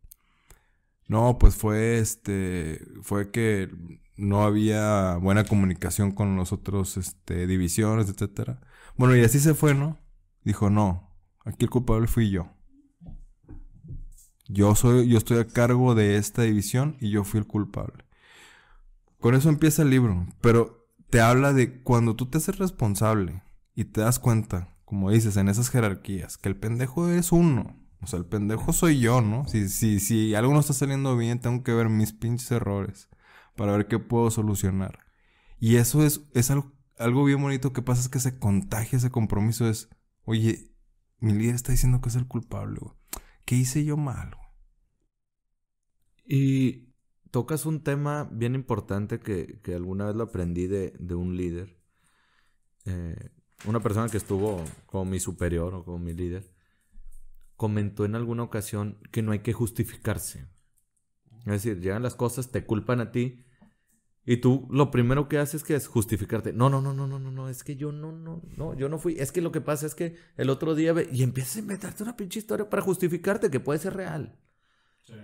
No, 1.06 1.38
pues 1.38 1.54
fue 1.54 1.98
este, 1.98 2.86
fue 3.02 3.30
que 3.30 3.70
no 4.16 4.42
había 4.42 5.16
buena 5.16 5.44
comunicación 5.44 6.12
con 6.12 6.36
los 6.36 6.52
otros, 6.52 6.96
este, 6.96 7.46
divisiones, 7.46 8.08
etcétera. 8.08 8.60
Bueno, 8.96 9.16
y 9.16 9.22
así 9.22 9.38
se 9.38 9.54
fue, 9.54 9.74
¿no? 9.74 9.98
Dijo, 10.44 10.70
no, 10.70 11.14
aquí 11.44 11.64
el 11.64 11.70
culpable 11.70 12.06
fui 12.06 12.30
yo. 12.30 12.57
Yo 14.48 14.74
soy, 14.74 15.08
yo 15.08 15.18
estoy 15.18 15.38
a 15.38 15.46
cargo 15.46 15.94
de 15.94 16.16
esta 16.16 16.42
división 16.42 16.96
y 17.00 17.10
yo 17.10 17.22
fui 17.24 17.38
el 17.38 17.46
culpable. 17.46 18.04
Con 19.20 19.34
eso 19.34 19.48
empieza 19.48 19.82
el 19.82 19.90
libro, 19.90 20.26
pero 20.40 20.88
te 21.10 21.20
habla 21.20 21.52
de 21.52 21.82
cuando 21.82 22.16
tú 22.16 22.26
te 22.26 22.38
haces 22.38 22.58
responsable 22.58 23.42
y 23.74 23.84
te 23.84 24.00
das 24.00 24.18
cuenta, 24.18 24.74
como 24.84 25.10
dices, 25.10 25.36
en 25.36 25.48
esas 25.48 25.70
jerarquías, 25.70 26.38
que 26.38 26.48
el 26.48 26.56
pendejo 26.56 27.08
es 27.08 27.30
uno. 27.30 27.76
O 28.00 28.06
sea, 28.06 28.18
el 28.18 28.26
pendejo 28.26 28.72
soy 28.72 29.00
yo, 29.00 29.20
¿no? 29.20 29.46
Si, 29.48 29.68
si, 29.68 30.00
si 30.00 30.34
algo 30.34 30.52
no 30.54 30.60
está 30.60 30.72
saliendo 30.72 31.16
bien, 31.16 31.40
tengo 31.40 31.62
que 31.62 31.72
ver 31.72 31.88
mis 31.88 32.12
pinches 32.12 32.50
errores 32.52 33.08
para 33.56 33.72
ver 33.72 33.86
qué 33.86 33.98
puedo 33.98 34.30
solucionar. 34.30 35.00
Y 35.58 35.76
eso 35.76 36.04
es, 36.04 36.22
es 36.32 36.50
algo, 36.50 36.72
algo 36.96 37.24
bien 37.24 37.42
bonito 37.42 37.72
que 37.72 37.82
pasa, 37.82 38.00
es 38.00 38.08
que 38.08 38.20
se 38.20 38.38
contagia 38.38 38.96
ese 38.96 39.10
compromiso. 39.10 39.68
Es, 39.68 39.88
oye, 40.24 40.72
mi 41.18 41.32
líder 41.32 41.56
está 41.56 41.72
diciendo 41.72 42.00
que 42.00 42.08
es 42.08 42.14
el 42.14 42.26
culpable, 42.26 42.78
güey. 42.80 42.94
¿Qué 43.48 43.54
hice 43.54 43.82
yo 43.82 43.96
mal? 43.96 44.36
Y 46.26 46.92
tocas 47.30 47.64
un 47.64 47.82
tema 47.82 48.28
bien 48.30 48.54
importante 48.54 49.20
que, 49.20 49.58
alguna 49.74 50.04
vez 50.04 50.16
lo 50.16 50.24
aprendí 50.24 50.66
de, 50.66 50.92
un 51.14 51.34
líder. 51.34 51.80
Eh, 52.84 53.30
una 53.64 53.80
persona 53.80 54.10
que 54.10 54.18
estuvo 54.18 54.62
como 54.84 55.06
mi 55.06 55.18
superior 55.18 55.74
o 55.74 55.82
como 55.82 55.98
mi 55.98 56.12
líder 56.12 56.52
comentó 57.56 58.04
en 58.04 58.16
alguna 58.16 58.42
ocasión 58.42 58.98
que 59.12 59.22
no 59.22 59.32
hay 59.32 59.38
que 59.38 59.54
justificarse. 59.54 60.46
Es 61.38 61.46
decir, 61.46 61.80
llegan 61.80 62.02
las 62.02 62.16
cosas, 62.16 62.50
te 62.50 62.66
culpan 62.66 63.00
a 63.00 63.12
ti. 63.12 63.46
Y 64.30 64.36
tú 64.36 64.68
lo 64.70 64.90
primero 64.90 65.26
que 65.26 65.38
haces 65.38 65.64
que 65.64 65.74
es 65.74 65.86
justificarte. 65.86 66.52
No, 66.52 66.68
no, 66.68 66.82
no, 66.82 66.92
no, 66.92 67.06
no, 67.06 67.18
no, 67.18 67.30
no, 67.30 67.48
es 67.48 67.64
que 67.64 67.76
yo 67.76 67.92
no, 67.92 68.12
no, 68.12 68.42
no, 68.58 68.74
yo 68.74 68.90
no 68.90 68.98
fui. 68.98 69.16
Es 69.18 69.32
que 69.32 69.40
lo 69.40 69.52
que 69.52 69.62
pasa 69.62 69.86
es 69.86 69.94
que 69.94 70.16
el 70.36 70.50
otro 70.50 70.74
día 70.74 70.92
ve... 70.92 71.08
y 71.10 71.22
empiezas 71.22 71.56
a 71.56 71.60
inventarte 71.60 72.02
una 72.02 72.14
pinche 72.14 72.38
historia 72.38 72.68
para 72.68 72.82
justificarte 72.82 73.50
que 73.50 73.58
puede 73.58 73.78
ser 73.78 73.94
real. 73.94 74.38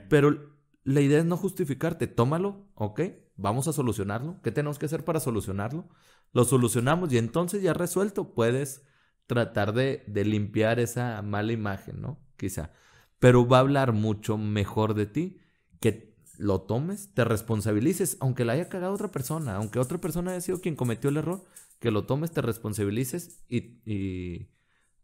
Pero 0.09 0.55
la 0.85 1.03
idea 1.03 1.19
es 1.19 1.27
no 1.27 1.37
justificarte. 1.37 2.07
Tómalo, 2.07 2.67
¿ok? 2.77 3.03
Vamos 3.37 3.69
a 3.69 3.75
solucionarlo. 3.75 4.41
¿Qué 4.43 4.51
tenemos 4.51 4.79
que 4.79 4.87
hacer 4.87 5.05
para 5.05 5.21
solucionarlo? 5.21 5.87
Lo 6.33 6.47
solucionamos 6.47 7.13
y 7.13 7.19
entonces 7.19 7.61
ya 7.61 7.75
resuelto 7.75 8.33
puedes 8.33 8.87
tratar 9.27 9.75
de, 9.75 10.03
de 10.07 10.25
limpiar 10.25 10.81
esa 10.81 11.21
mala 11.21 11.53
imagen, 11.53 12.01
¿no? 12.01 12.25
Quizá. 12.39 12.73
Pero 13.19 13.47
va 13.47 13.59
a 13.59 13.61
hablar 13.61 13.93
mucho 13.93 14.39
mejor 14.39 14.95
de 14.95 15.05
ti 15.05 15.41
que 15.79 16.14
lo 16.39 16.63
tomes, 16.63 17.13
te 17.15 17.25
responsabilices, 17.25 18.17
aunque 18.21 18.45
la 18.45 18.55
haya 18.55 18.69
cagado 18.69 18.95
otra 18.95 19.11
persona, 19.11 19.57
aunque 19.57 19.79
otra 19.79 19.99
persona 19.99 20.33
haya 20.33 20.41
sido 20.41 20.61
quien 20.61 20.77
cometió 20.77 21.11
el 21.11 21.17
error, 21.17 21.45
que 21.79 21.91
lo 21.91 22.07
tomes, 22.07 22.33
te 22.33 22.43
responsabilices 22.43 23.45
y, 23.49 24.49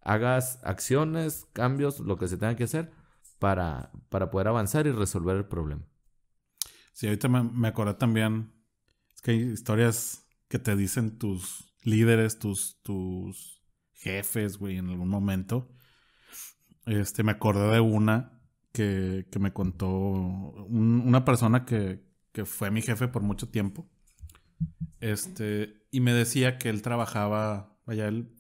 hagas 0.03 0.59
acciones, 0.63 1.47
cambios, 1.53 2.01
lo 2.01 2.17
que 2.17 2.27
se 2.27 2.39
tenga 2.39 2.57
que 2.57 2.65
hacer 2.65 2.91
para, 3.39 3.93
para 4.09 4.31
poder 4.31 4.49
avanzar 4.49 4.87
y 4.87 4.93
resolver 4.93 5.37
el 5.37 5.45
problema. 5.45 5.87
Sí, 6.93 7.07
ahorita 7.07 7.29
me, 7.29 7.43
me 7.43 7.69
acordé 7.69 7.95
también, 7.95 8.51
es 9.15 9.21
que 9.21 9.33
hay 9.33 9.41
historias 9.43 10.27
que 10.49 10.59
te 10.59 10.75
dicen 10.75 11.19
tus 11.19 11.75
líderes, 11.83 12.39
tus, 12.39 12.81
tus 12.83 13.63
jefes, 13.93 14.59
güey, 14.59 14.79
en 14.79 14.89
algún 14.89 15.09
momento. 15.09 15.69
Este, 16.87 17.23
me 17.23 17.33
acordé 17.33 17.71
de 17.75 17.81
una 17.81 18.40
que, 18.73 19.27
me 19.39 19.53
contó 19.53 19.89
una 19.89 21.25
persona 21.25 21.65
que, 21.65 22.09
fue 22.45 22.71
mi 22.71 22.81
jefe 22.81 23.09
por 23.09 23.23
mucho 23.23 23.49
tiempo. 23.49 23.87
Este, 25.01 25.87
y 25.91 26.01
me 26.01 26.13
decía 26.13 26.59
que 26.59 26.71
él 26.71 26.83
trabajaba, 26.83 27.79
vaya, 27.87 28.09
él 28.09 28.35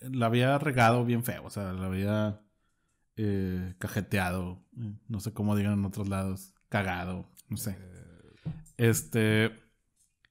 la 0.00 0.26
había 0.26 0.58
regado 0.58 1.04
bien 1.04 1.24
feo, 1.24 1.44
o 1.44 1.50
sea, 1.50 1.72
la 1.72 1.86
había 1.86 2.42
eh, 3.16 3.74
cajeteado, 3.78 4.64
no 5.08 5.20
sé 5.20 5.32
cómo 5.32 5.56
digan 5.56 5.74
en 5.74 5.84
otros 5.84 6.08
lados, 6.08 6.54
cagado, 6.68 7.30
no 7.48 7.56
sé. 7.56 7.78
Este, 8.76 9.46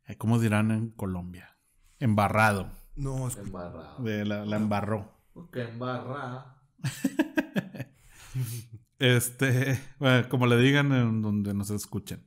eh, 0.05 0.17
¿cómo 0.17 0.39
dirán 0.39 0.71
en 0.71 0.89
Colombia? 0.91 1.57
Embarrado. 1.99 2.71
No, 2.95 3.27
es 3.27 3.37
embarrado. 3.37 4.03
la, 4.03 4.45
la 4.45 4.55
embarró. 4.57 5.11
Porque 5.33 5.63
embarra. 5.63 6.55
Este, 8.99 9.79
bueno, 9.99 10.27
como 10.29 10.47
le 10.47 10.57
digan 10.57 10.91
en 10.91 11.21
donde 11.21 11.53
nos 11.53 11.69
escuchen. 11.69 12.25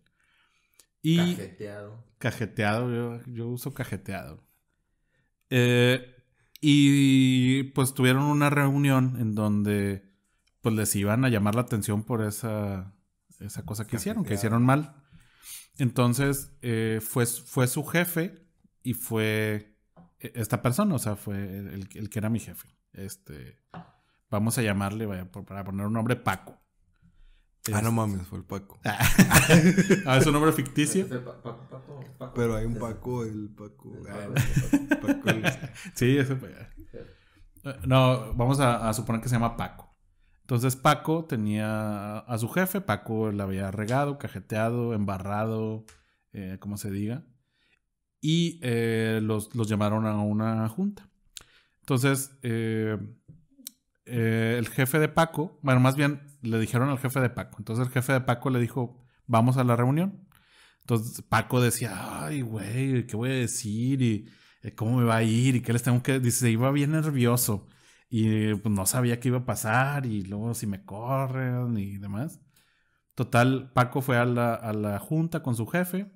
Y 1.03 1.35
cajeteado. 1.35 2.05
Cajeteado, 2.19 3.23
yo, 3.27 3.49
uso 3.49 3.73
cajeteado. 3.73 4.45
Eh, 5.49 6.17
y 6.61 7.65
pues 7.73 7.95
tuvieron 7.95 8.25
una 8.25 8.51
reunión 8.51 9.17
en 9.19 9.35
donde 9.35 10.11
pues 10.61 10.75
les 10.75 10.95
iban 10.95 11.25
a 11.25 11.31
llamar 11.31 11.55
la 11.55 11.63
atención 11.63 12.05
por 12.05 12.23
esa, 12.23 12.95
esa 13.41 13.65
cosa 13.65 13.87
que 13.87 13.97
hicieron, 13.97 14.25
que 14.25 14.35
hicieron 14.35 14.63
mal. 14.63 15.03
Entonces 15.79 16.53
eh, 16.61 17.01
fue, 17.03 17.25
fue 17.25 17.67
su 17.67 17.85
jefe 17.85 18.47
y 18.83 18.93
fue 18.93 19.79
e, 20.19 20.33
esta 20.35 20.61
persona, 20.61 20.95
o 20.95 20.99
sea, 20.99 21.17
fue 21.17 21.37
el, 21.37 21.89
el 21.95 22.11
que 22.11 22.19
era 22.19 22.29
mi 22.29 22.41
jefe. 22.41 22.69
Este, 22.93 23.59
Vamos 24.31 24.57
a 24.59 24.63
llamarle, 24.63 25.07
vaya, 25.07 25.29
para 25.31 25.65
poner 25.65 25.87
un 25.87 25.93
nombre, 25.93 26.15
Paco. 26.15 26.61
Ah, 27.73 27.83
no 27.83 27.93
mames, 27.93 28.27
fue 28.27 28.39
el 28.39 28.45
Paco. 28.45 28.79
ah, 28.85 30.17
es 30.17 30.27
un 30.27 30.33
nombre 30.33 30.53
ficticio. 30.53 31.07
Pero 32.35 32.57
hay 32.57 32.65
un 32.65 32.79
Paco, 32.79 33.25
el 33.25 33.51
Paco. 33.51 33.93
sí, 35.95 36.17
ese 36.17 36.37
fue. 36.37 36.55
No, 37.87 38.33
vamos 38.35 38.61
a, 38.61 38.93
suponer 38.95 39.21
que 39.21 39.29
se 39.29 39.35
llama 39.35 39.57
Paco. 39.57 39.95
Entonces 40.43 40.75
Paco 40.75 41.27
tenía 41.27 42.19
a 42.19 42.39
su 42.39 42.49
jefe, 42.49 42.81
Paco 42.81 43.31
le 43.31 43.43
había 43.43 43.71
regado, 43.71 44.19
cajeteado, 44.19 44.95
embarrado, 44.95 45.85
eh, 46.33 46.57
como 46.59 46.77
se 46.77 46.91
diga, 46.91 47.25
y 48.21 48.59
eh, 48.63 49.21
los, 49.23 49.55
los, 49.55 49.69
llamaron 49.69 50.07
a 50.07 50.21
una 50.23 50.69
junta. 50.69 51.09
Entonces, 51.81 52.37
eh, 52.43 52.99
eh, 54.11 54.57
el 54.59 54.69
jefe 54.69 54.99
de 54.99 55.09
Paco, 55.09 55.59
bueno, 55.63 55.81
más 55.81 55.97
bien 55.97 56.23
le 56.43 56.59
dijeron 56.59 56.89
al 56.89 56.99
jefe 56.99 57.21
de 57.21 57.31
Paco. 57.31 57.57
Entonces 57.59 57.87
el 57.87 57.93
jefe 57.93 58.13
de 58.13 58.21
Paco 58.23 58.51
le 58.51 58.61
dijo, 58.61 59.05
vamos 59.27 59.57
a 59.57 59.65
la 59.65 59.77
reunión. 59.77 60.29
Entonces 60.81 61.23
Paco 61.23 61.61
decía, 61.61 62.25
ay, 62.27 62.43
güey, 62.43 63.07
¿qué 63.07 63.17
voy 63.17 63.31
a 63.31 63.35
decir? 63.35 64.03
Y 64.03 64.29
eh, 64.63 64.75
cómo 64.75 64.99
me 64.99 65.05
va 65.05 65.17
a 65.17 65.23
ir 65.23 65.57
y 65.57 65.63
qué 65.63 65.73
les 65.73 65.83
tengo 65.83 66.03
que... 66.03 66.21
Dice, 66.21 66.51
iba 66.51 66.71
bien 66.73 66.93
nervioso 66.93 67.69
y 68.09 68.55
pues 68.57 68.75
no 68.75 68.87
sabía 68.87 69.21
qué 69.21 69.29
iba 69.29 69.39
a 69.39 69.47
pasar 69.47 70.07
y 70.07 70.23
luego 70.23 70.55
si 70.55 70.67
me 70.67 70.85
corren 70.85 71.79
y 71.79 71.99
demás. 71.99 72.41
Total, 73.15 73.73
Paco 73.75 74.03
fue 74.03 74.17
a 74.19 74.25
la, 74.25 74.55
a 74.55 74.73
la 74.73 74.99
junta 74.99 75.43
con 75.43 75.57
su 75.57 75.67
jefe 75.67 76.11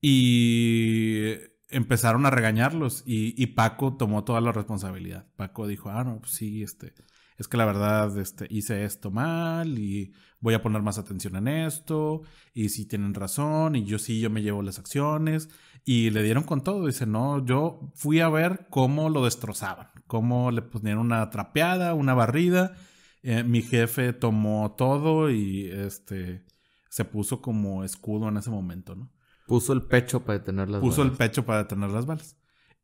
y 0.00 1.34
empezaron 1.68 2.26
a 2.26 2.30
regañarlos 2.30 3.02
y, 3.06 3.46
Paco 3.48 3.96
tomó 3.96 4.24
toda 4.24 4.40
la 4.40 4.52
responsabilidad. 4.52 5.26
Paco 5.36 5.66
dijo, 5.66 5.90
ah, 5.90 6.04
no, 6.04 6.20
pues 6.20 6.32
sí, 6.32 6.62
este, 6.62 6.94
es 7.36 7.48
que 7.48 7.56
la 7.56 7.64
verdad 7.64 8.16
este, 8.18 8.46
hice 8.50 8.84
esto 8.84 9.10
mal 9.10 9.78
y 9.78 10.12
voy 10.40 10.54
a 10.54 10.62
poner 10.62 10.82
más 10.82 10.98
atención 10.98 11.36
en 11.36 11.48
esto 11.48 12.22
y 12.52 12.68
si 12.68 12.86
tienen 12.86 13.14
razón 13.14 13.76
y 13.76 13.84
yo 13.84 13.98
sí, 13.98 14.20
yo 14.20 14.30
me 14.30 14.42
llevo 14.42 14.62
las 14.62 14.78
acciones 14.78 15.48
y 15.84 16.10
le 16.10 16.22
dieron 16.22 16.44
con 16.44 16.62
todo. 16.62 16.86
Dice, 16.86 17.06
no, 17.06 17.44
yo 17.44 17.92
fui 17.94 18.20
a 18.20 18.28
ver 18.28 18.66
cómo 18.70 19.10
lo 19.10 19.24
destrozaban, 19.24 19.88
cómo 20.06 20.50
le 20.50 20.62
ponían 20.62 20.98
una 20.98 21.28
trapeada, 21.30 21.94
una 21.94 22.14
barrida. 22.14 22.74
Eh, 23.22 23.42
mi 23.42 23.62
jefe 23.62 24.12
tomó 24.12 24.74
todo 24.76 25.30
y 25.30 25.70
este, 25.70 26.44
se 26.88 27.04
puso 27.04 27.40
como 27.42 27.84
escudo 27.84 28.28
en 28.28 28.36
ese 28.36 28.50
momento, 28.50 28.94
¿no? 28.94 29.13
Puso 29.46 29.72
el 29.72 29.82
pecho 29.82 30.24
para 30.24 30.38
detener 30.38 30.68
las 30.70 30.80
Puso 30.80 31.02
el 31.02 31.12
pecho 31.12 31.44
para 31.44 31.64
detener 31.64 31.90
las 31.90 32.06
balas. 32.06 32.36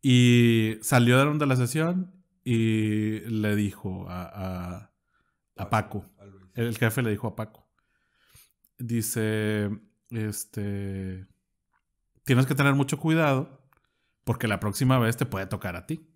Y 0.02 0.76
salió 0.82 1.18
de 1.24 1.46
la 1.46 1.56
sesión 1.56 2.12
y 2.44 3.20
le 3.20 3.54
dijo 3.56 4.06
a, 4.08 4.90
a, 5.56 5.70
Paco. 5.70 6.04
El 6.54 6.76
jefe 6.76 7.02
le 7.02 7.10
dijo 7.10 7.28
a 7.28 7.36
Paco. 7.36 7.68
Dice, 8.78 9.70
este, 10.10 11.26
tienes 12.24 12.46
que 12.46 12.54
tener 12.54 12.74
mucho 12.74 12.98
cuidado 12.98 13.60
porque 14.24 14.48
la 14.48 14.60
próxima 14.60 14.98
vez 14.98 15.16
te 15.16 15.26
puede 15.26 15.46
tocar 15.46 15.76
a 15.76 15.86
ti. 15.86 16.10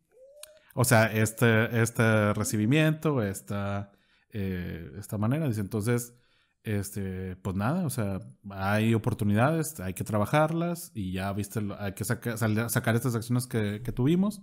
O 0.75 0.85
sea, 0.85 1.13
este, 1.13 1.83
este 1.83 2.33
recibimiento, 2.33 3.23
esta, 3.23 3.93
eh, 4.31 4.91
esta 4.99 5.19
manera. 5.19 5.47
Dice, 5.47 5.61
entonces, 5.61 6.15
este, 6.65 7.37
pues 7.37 7.55
nada, 7.57 7.85
o 7.85 7.91
sea, 7.91 8.21
hay 8.51 8.95
oportunidades, 8.95 9.79
hay 9.81 9.93
que 9.93 10.03
trabajarlas 10.03 10.93
y 10.95 11.13
ya 11.13 11.31
viste, 11.33 11.61
hay 11.79 11.93
que 11.93 12.05
sacar 12.05 12.95
estas 12.97 13.15
acciones 13.15 13.47
que, 13.47 13.81
tuvimos 13.95 14.43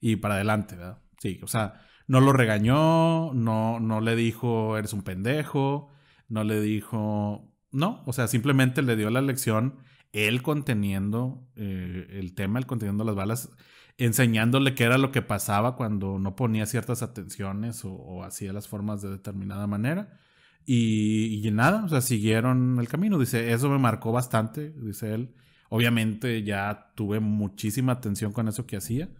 y 0.00 0.16
para 0.16 0.34
adelante, 0.34 0.76
¿verdad? 0.76 0.98
Sí, 1.18 1.40
o 1.42 1.46
sea, 1.46 1.80
no 2.06 2.20
lo 2.20 2.34
regañó, 2.34 3.32
no, 3.32 3.80
no 3.80 4.00
le 4.02 4.16
dijo 4.16 4.76
eres 4.76 4.92
un 4.92 5.02
pendejo, 5.02 5.88
no 6.28 6.44
le 6.44 6.60
dijo, 6.60 7.50
no, 7.70 8.02
o 8.06 8.12
sea, 8.12 8.28
simplemente 8.28 8.82
le 8.82 8.94
dio 8.94 9.08
la 9.08 9.22
lección, 9.22 9.78
él 10.12 10.42
conteniendo 10.42 11.48
eh, 11.56 12.06
el 12.10 12.34
tema, 12.34 12.58
él 12.58 12.66
conteniendo 12.66 13.04
las 13.04 13.14
balas, 13.14 13.50
enseñándole 13.96 14.74
qué 14.74 14.84
era 14.84 14.98
lo 14.98 15.10
que 15.10 15.22
pasaba 15.22 15.76
cuando 15.76 16.18
no 16.18 16.36
ponía 16.36 16.66
ciertas 16.66 17.02
atenciones 17.02 17.82
o 17.84 18.24
hacía 18.24 18.52
las 18.52 18.68
formas 18.68 19.00
de 19.00 19.10
determinada 19.10 19.66
manera 19.66 20.18
y, 20.64 21.48
nada, 21.52 21.84
o 21.84 21.88
sea, 21.88 22.00
siguieron 22.00 22.78
el 22.78 22.88
camino. 22.88 23.18
Dice, 23.18 23.52
eso 23.52 23.68
me 23.68 23.78
marcó 23.78 24.12
bastante, 24.12 24.70
dice 24.70 25.14
él. 25.14 25.34
Obviamente 25.68 26.42
ya 26.42 26.92
tuve 26.94 27.20
muchísima 27.20 27.92
atención 27.92 28.32
con 28.32 28.48
eso 28.48 28.66
que 28.66 28.76
hacía. 28.76 29.10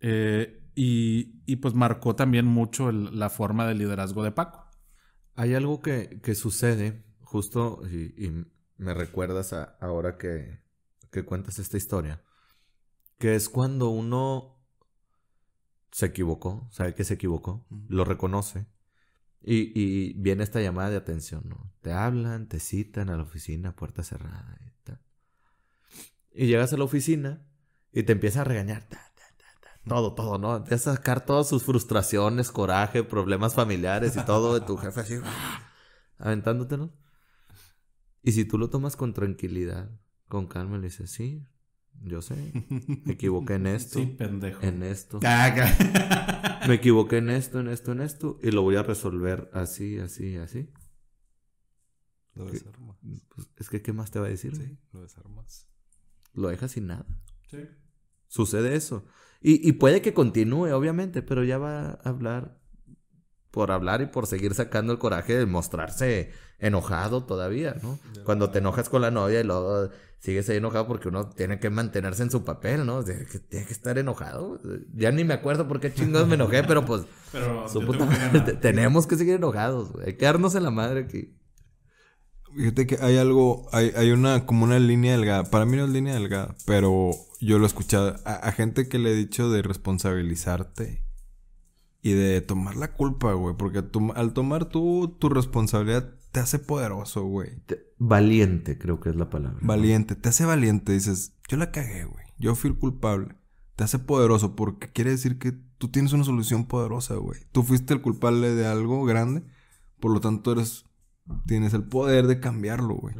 Eh, 0.00 0.62
y, 0.74 1.56
pues 1.56 1.74
marcó 1.74 2.16
también 2.16 2.46
mucho 2.46 2.90
la 2.92 3.28
forma 3.28 3.66
de 3.66 3.74
liderazgo 3.74 4.22
de 4.22 4.32
Paco. 4.32 4.66
Hay 5.34 5.54
algo 5.54 5.80
que, 5.80 6.34
sucede, 6.34 7.04
justo, 7.20 7.82
y, 7.86 8.44
me 8.78 8.94
recuerdas 8.94 9.52
ahora 9.80 10.16
que, 10.16 10.60
que 11.10 11.24
cuentas 11.24 11.58
esta 11.58 11.76
historia, 11.76 12.22
que 13.18 13.34
es 13.34 13.48
cuando 13.48 13.90
uno 13.90 14.58
se 15.92 16.06
equivocó, 16.06 16.68
sabe 16.72 16.94
que 16.94 17.04
se 17.04 17.14
equivocó, 17.14 17.66
lo 17.88 18.04
reconoce 18.04 18.66
y, 19.44 19.72
y, 19.80 20.12
viene 20.14 20.44
esta 20.44 20.60
llamada 20.60 20.90
de 20.90 20.96
atención, 20.96 21.48
¿no? 21.48 21.72
Te 21.80 21.92
hablan, 21.92 22.48
te 22.48 22.60
citan 22.60 23.10
a 23.10 23.16
la 23.16 23.24
oficina, 23.24 23.74
puerta 23.74 24.02
cerrada 24.02 24.56
y 24.64 24.84
tal. 24.84 25.00
Y 26.32 26.46
llegas 26.46 26.72
a 26.72 26.76
la 26.76 26.84
oficina 26.84 27.44
y 27.92 28.04
te 28.04 28.12
empieza 28.12 28.42
a 28.42 28.44
regañar. 28.44 28.86
todo, 29.86 30.14
todo, 30.14 30.38
¿no? 30.38 30.56
Empiezas 30.56 30.86
a 30.86 30.96
sacar 30.96 31.26
todas 31.26 31.48
sus 31.48 31.64
frustraciones, 31.64 32.50
coraje, 32.50 33.02
problemas 33.02 33.54
familiares 33.54 34.16
y 34.16 34.24
todo 34.24 34.54
de 34.54 34.60
tu 34.64 34.76
jefe 34.76 35.00
así, 35.00 35.14
aventándotelo. 36.18 36.92
Y 38.22 38.32
si 38.32 38.44
tú 38.44 38.58
lo 38.58 38.70
tomas 38.70 38.94
con 38.96 39.12
tranquilidad, 39.12 39.90
con 40.28 40.46
calma, 40.46 40.78
le 40.78 40.84
dices, 40.84 41.10
sí, 41.10 41.44
yo 42.00 42.22
sé, 42.22 42.34
me 43.04 43.14
equivoqué 43.14 43.54
en 43.54 43.66
esto. 43.66 43.98
Sí, 43.98 44.06
pendejo. 44.06 44.62
En 44.62 44.82
esto. 44.82 45.20
me 46.66 46.74
equivoqué 46.74 47.18
en 47.18 47.30
esto, 47.30 47.60
en 47.60 47.68
esto, 47.68 47.92
en 47.92 48.00
esto. 48.00 48.38
Y 48.42 48.50
lo 48.50 48.62
voy 48.62 48.76
a 48.76 48.82
resolver 48.82 49.50
así, 49.52 49.98
así, 49.98 50.36
así. 50.36 50.70
Lo 52.34 52.46
desarmas. 52.46 52.96
Pues, 53.34 53.48
es 53.58 53.68
que, 53.68 53.82
¿qué 53.82 53.92
más 53.92 54.10
te 54.10 54.18
va 54.18 54.26
a 54.26 54.30
decir? 54.30 54.56
Sí, 54.56 54.78
lo 54.92 55.02
desarmas. 55.02 55.68
Lo 56.32 56.48
dejas 56.48 56.72
sin 56.72 56.86
nada. 56.86 57.06
Sí. 57.50 57.58
Sucede 58.26 58.74
eso. 58.74 59.04
Y, 59.40 59.66
y 59.68 59.72
puede 59.72 60.00
que 60.00 60.14
continúe, 60.14 60.72
obviamente, 60.72 61.22
pero 61.22 61.44
ya 61.44 61.58
va 61.58 61.90
a 61.90 61.92
hablar 62.04 62.62
por 63.52 63.70
hablar 63.70 64.00
y 64.00 64.06
por 64.06 64.26
seguir 64.26 64.54
sacando 64.54 64.92
el 64.92 64.98
coraje 64.98 65.36
de 65.36 65.46
mostrarse 65.46 66.32
enojado 66.58 67.24
todavía, 67.24 67.76
¿no? 67.82 67.98
Cuando 68.24 68.50
te 68.50 68.58
enojas 68.58 68.88
con 68.88 69.02
la 69.02 69.10
novia 69.10 69.40
y 69.40 69.44
luego 69.44 69.90
sigues 70.22 70.48
ahí 70.48 70.58
enojado 70.58 70.86
porque 70.86 71.08
uno 71.08 71.28
tiene 71.30 71.58
que 71.58 71.68
mantenerse 71.68 72.22
en 72.22 72.30
su 72.30 72.44
papel, 72.44 72.86
¿no? 72.86 73.02
tiene 73.02 73.26
que 73.66 73.72
estar 73.72 73.98
enojado. 73.98 74.60
Ya 74.94 75.10
ni 75.10 75.24
me 75.24 75.34
acuerdo 75.34 75.66
por 75.66 75.80
qué 75.80 75.92
chingados 75.92 76.28
me 76.28 76.36
enojé, 76.36 76.62
pero 76.62 76.84
pues 76.84 77.02
tenemos 78.60 79.08
que 79.08 79.16
seguir 79.16 79.34
enojados, 79.34 79.92
güey. 79.92 80.06
Hay 80.06 80.16
que 80.16 80.24
darnos 80.24 80.54
en 80.54 80.62
la 80.62 80.70
madre 80.70 81.00
aquí. 81.00 81.34
Fíjate 82.54 82.86
que 82.86 82.98
hay 83.00 83.16
algo, 83.16 83.66
hay, 83.72 83.92
hay 83.96 84.12
una, 84.12 84.46
como 84.46 84.64
una 84.64 84.78
línea 84.78 85.12
delgada. 85.12 85.44
Para 85.44 85.64
mí 85.64 85.76
no 85.76 85.86
es 85.86 85.90
línea 85.90 86.14
delgada, 86.14 86.54
pero 86.66 87.10
yo 87.40 87.58
lo 87.58 87.64
he 87.64 87.66
escuchado 87.66 88.14
a, 88.24 88.34
a 88.34 88.52
gente 88.52 88.88
que 88.88 88.98
le 88.98 89.10
he 89.10 89.14
dicho 89.16 89.50
de 89.50 89.62
responsabilizarte 89.62 91.02
y 92.00 92.12
de 92.12 92.40
tomar 92.42 92.76
la 92.76 92.92
culpa, 92.92 93.32
güey. 93.32 93.56
Porque 93.56 93.82
al 94.14 94.32
tomar 94.34 94.66
tú 94.66 95.16
tu 95.18 95.30
responsabilidad 95.30 96.14
te 96.32 96.40
hace 96.40 96.58
poderoso, 96.58 97.24
güey. 97.24 97.62
Valiente, 97.98 98.78
creo 98.78 99.00
que 99.00 99.10
es 99.10 99.16
la 99.16 99.30
palabra. 99.30 99.58
Valiente, 99.62 100.16
te 100.16 100.30
hace 100.30 100.44
valiente. 100.44 100.92
Dices, 100.92 101.34
yo 101.48 101.56
la 101.56 101.70
cagué, 101.70 102.04
güey. 102.04 102.24
Yo 102.38 102.54
fui 102.54 102.70
el 102.70 102.78
culpable. 102.78 103.36
Te 103.76 103.84
hace 103.84 103.98
poderoso 103.98 104.56
porque 104.56 104.90
quiere 104.90 105.10
decir 105.10 105.38
que 105.38 105.52
tú 105.52 105.88
tienes 105.88 106.12
una 106.12 106.24
solución 106.24 106.66
poderosa, 106.66 107.14
güey. 107.14 107.40
Tú 107.52 107.62
fuiste 107.62 107.94
el 107.94 108.02
culpable 108.02 108.54
de 108.54 108.66
algo 108.66 109.04
grande. 109.04 109.44
Por 110.00 110.12
lo 110.12 110.20
tanto, 110.20 110.52
eres. 110.52 110.86
Tienes 111.46 111.72
el 111.72 111.84
poder 111.84 112.26
de 112.26 112.40
cambiarlo, 112.40 112.96
güey. 112.96 113.14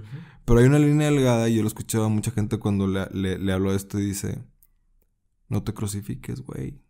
Pero 0.45 0.59
hay 0.59 0.67
una 0.67 0.81
línea 0.81 1.09
delgada 1.09 1.49
y 1.49 1.55
yo 1.55 1.63
lo 1.63 1.69
escuchaba 1.69 2.07
a 2.07 2.09
mucha 2.09 2.33
gente 2.33 2.59
cuando 2.59 2.89
le, 2.89 3.07
le, 3.13 3.39
le 3.39 3.53
hablo 3.53 3.71
de 3.71 3.77
esto 3.77 4.01
y 4.01 4.07
dice: 4.07 4.43
No 5.49 5.63
te 5.63 5.73
crucifiques, 5.73 6.41
güey 6.41 6.83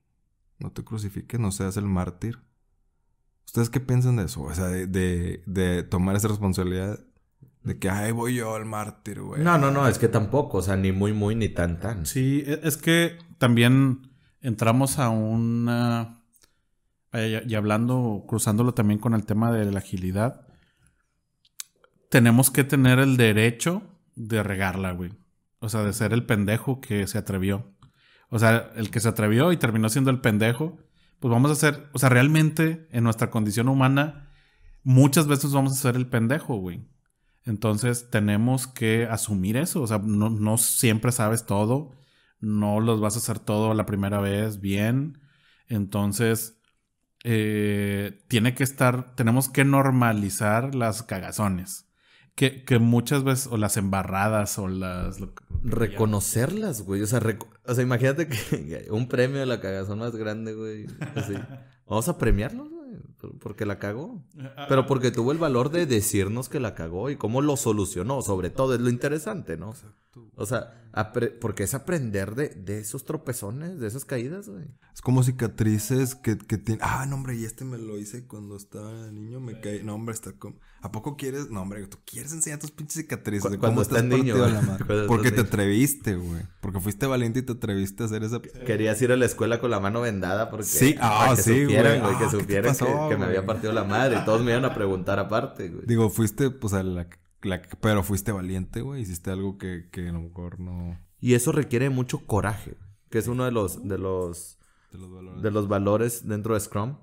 no 0.62 0.71
te 0.71 0.85
crucifiques, 0.85 1.38
no 1.38 1.52
seas 1.52 1.76
el 1.76 1.87
mártir. 1.87 2.38
¿Ustedes 3.46 3.70
qué 3.70 3.80
piensan 3.80 4.16
de 4.16 4.25
eso? 4.25 4.42
O 4.42 4.54
sea, 4.54 4.66
de, 4.66 5.42
de, 5.46 5.82
tomar 5.82 6.16
esa 6.16 6.28
responsabilidad 6.28 6.99
de 7.62 7.78
que, 7.78 7.90
ay, 7.90 8.12
voy 8.12 8.37
yo 8.37 8.54
al 8.54 8.64
mártir, 8.64 9.20
güey. 9.20 9.42
No, 9.42 9.58
no, 9.58 9.70
no, 9.70 9.87
es 9.87 9.99
que 9.99 10.08
tampoco, 10.08 10.58
o 10.58 10.62
sea, 10.62 10.76
ni 10.76 10.92
muy, 10.92 11.12
muy, 11.12 11.34
ni 11.34 11.49
tan, 11.49 11.78
tan. 11.78 12.06
Sí, 12.06 12.42
e, 12.46 12.61
es 12.62 12.76
que 12.76 13.18
también 13.38 14.11
entramos 14.40 14.99
a 14.99 15.11
una... 15.11 16.22
Y 17.14 17.54
hablando, 17.54 18.25
cruzándolo 18.26 18.72
también 18.72 18.99
con 18.99 19.12
el 19.12 19.26
tema 19.26 19.52
de 19.52 19.70
la 19.70 19.80
agilidad, 19.80 20.46
tenemos 22.08 22.50
que 22.50 22.64
tener 22.64 22.99
el 22.99 23.18
derecho 23.18 23.82
de 24.14 24.42
regarla, 24.42 24.92
güey. 24.92 25.12
O 25.58 25.68
sea, 25.68 25.82
de 25.82 25.92
ser 25.92 26.12
el 26.12 26.25
pendejo 26.25 26.80
que 26.80 27.06
se 27.06 27.18
atrevió. 27.18 27.72
O 28.30 28.38
sea, 28.38 28.72
el 28.76 28.90
que 28.90 29.00
se 29.00 29.08
atrevió 29.08 29.52
y 29.52 29.58
terminó 29.58 29.88
siendo 29.88 30.11
el 30.11 30.20
pendejo, 30.20 30.78
pues 31.23 31.31
vamos 31.31 31.52
a 31.52 31.55
ser, 31.55 31.88
o 31.93 32.00
sea, 32.00 32.09
realmente 32.09 32.88
en 32.90 33.05
nuestra 33.05 33.31
condición 33.31 33.68
humana, 33.68 34.29
muchas 34.83 35.29
veces 35.29 35.53
vamos 35.53 35.73
a 35.73 35.77
ser 35.77 35.94
el 35.94 36.09
pendejo, 36.09 36.57
güey. 36.57 36.85
Entonces 37.44 38.11
tenemos 38.11 38.66
que 38.66 39.07
asumir 39.09 39.57
eso, 39.57 39.83
o 39.83 39.87
sea, 39.87 39.99
no, 39.99 40.59
siempre 40.59 41.12
sabes 41.12 41.46
todo, 41.46 41.92
no 42.40 42.81
los 42.81 43.01
vas 43.01 43.14
a 43.14 43.20
hacer 43.20 43.38
todo 43.38 43.73
la 43.73 43.87
primera 43.87 44.18
vez 44.18 44.61
bien, 44.61 45.20
entonces 45.68 46.59
eh, 47.23 48.20
tiene 48.27 48.57
que 48.57 48.64
estar, 48.64 49.14
tenemos 49.14 49.49
que 49.49 49.64
normalizar 49.64 50.75
las 50.75 51.05
cagazones. 51.05 51.88
Que, 52.35 52.64
que, 52.64 52.81
muchas 52.81 53.23
veces, 53.23 53.46
o 53.46 53.59
las 53.59 53.77
embarradas, 53.77 54.59
o 54.59 54.66
las... 54.66 55.18
Reconocerlas, 55.62 56.83
güey. 56.83 57.03
O 57.03 57.07
sea, 57.07 57.20
o 57.66 57.75
sea, 57.75 57.83
imagínate 57.83 58.29
que 58.29 58.87
un 58.90 59.09
premio 59.09 59.40
de 59.40 59.46
la 59.46 59.61
cagazón 59.61 59.98
más 59.98 60.14
grande, 60.16 60.55
güey. 60.55 60.87
Así. 61.14 61.35
Vamos 61.87 62.09
a 62.09 62.18
premiarlo, 62.18 62.68
güey. 62.68 62.83
Porque 63.40 63.66
la 63.66 63.79
cagó. 63.79 64.25
Pero 64.68 64.87
porque 64.87 65.11
tuvo 65.11 65.33
el 65.33 65.38
valor 65.38 65.70
de 65.70 65.87
decirnos 65.87 66.48
que 66.48 66.59
la 66.59 66.75
cagó 66.75 67.11
y 67.11 67.16
cómo 67.16 67.40
lo 67.40 67.57
solucionó. 67.57 68.22
Sobre 68.22 68.51
todo, 68.51 68.75
es 68.75 68.81
lo 68.81 68.88
interesante, 68.88 69.57
¿no? 69.57 69.75
O 70.37 70.44
sea, 70.44 70.75
porque 71.40 71.62
es 71.62 71.72
aprender 71.72 72.35
de, 72.35 72.51
de, 72.51 72.79
esos 72.79 73.05
tropezones, 73.07 73.81
de 73.81 73.87
esas 73.87 74.05
caídas, 74.05 74.46
güey. 74.48 74.64
Es 74.92 75.01
como 75.01 75.22
cicatrices 75.22 76.14
que, 76.14 76.37
que 76.37 76.59
tienen. 76.59 76.85
Ah, 76.85 77.07
no, 77.07 77.16
hombre, 77.16 77.35
y 77.35 77.44
este 77.44 77.64
me 77.64 77.79
lo 77.79 77.96
hice 77.96 78.27
cuando 78.27 78.57
estaba 78.57 79.11
niño, 79.11 79.40
me 79.40 79.59
caí. 79.61 79.83
No, 79.83 79.94
hombre, 79.94 80.14
está 80.14 80.33
como. 80.33 80.57
¿A 80.83 80.92
poco 80.92 81.16
quieres? 81.16 81.48
No, 81.51 81.62
hombre, 81.62 81.87
tú 81.87 81.96
quieres 82.05 82.33
enseñar 82.33 82.59
tus 82.59 82.70
pinches 82.70 82.96
cicatrices. 82.96 83.42
Cuando, 83.42 83.61
cómo 83.61 83.81
estás 83.81 84.05
niño. 84.05 84.35
Porque 85.09 85.31
te 85.31 85.40
atreviste, 85.40 86.16
güey. 86.16 86.42
Porque 86.61 86.81
fuiste 86.81 87.07
valiente 87.07 87.38
y 87.38 87.42
te 87.42 87.53
atreviste 87.53 88.03
a 88.03 88.07
hacer 88.07 88.22
esa. 88.22 88.42
Querías 88.42 89.01
ir 89.01 89.12
a 89.12 89.16
la 89.16 89.25
escuela 89.25 89.61
con 89.61 89.70
la 89.70 89.81
mano 89.81 90.03
vendada 90.03 90.51
porque. 90.51 90.64
Sí, 90.64 90.94
ah, 91.01 91.33
que 91.35 91.42
sí, 91.42 91.62
supieran, 91.62 92.03
güey. 92.03 92.18
que 92.18 92.25
ah, 92.25 92.31
supieran 92.31 92.77
que, 92.77 93.16
me 93.16 93.25
había 93.25 93.46
partido 93.46 93.72
la 93.72 93.85
madre. 93.85 94.18
Y 94.18 94.25
todos 94.27 94.42
me 94.42 94.51
iban 94.51 94.66
a 94.66 94.75
preguntar 94.75 95.18
aparte, 95.18 95.70
güey. 95.70 95.87
Digo, 95.87 96.11
fuiste, 96.11 96.51
pues, 96.51 96.75
a 96.75 96.83
la 96.83 97.09
pero 97.81 98.02
fuiste 98.02 98.33
valiente, 98.33 98.81
güey. 98.81 99.02
Hiciste 99.02 99.31
algo 99.31 99.59
que, 99.59 99.88
que 99.90 100.09
a 100.09 100.12
lo 100.12 100.22
mejor 100.22 100.61
no. 100.61 100.98
Y 101.20 101.35
eso 101.35 101.52
requiere 101.52 101.90
mucho 101.90 102.26
coraje, 102.26 102.76
que 103.11 103.18
es 103.18 103.28
uno 103.28 103.44
de 103.44 103.52
los, 103.52 103.87
de 103.87 103.98
los, 103.98 104.59
de 104.90 104.98
los, 104.98 105.11
valores. 105.11 105.42
De 105.42 105.50
los 105.50 105.68
valores 105.68 106.28
dentro 106.28 106.55
de 106.55 106.61
Scrum. 106.61 106.98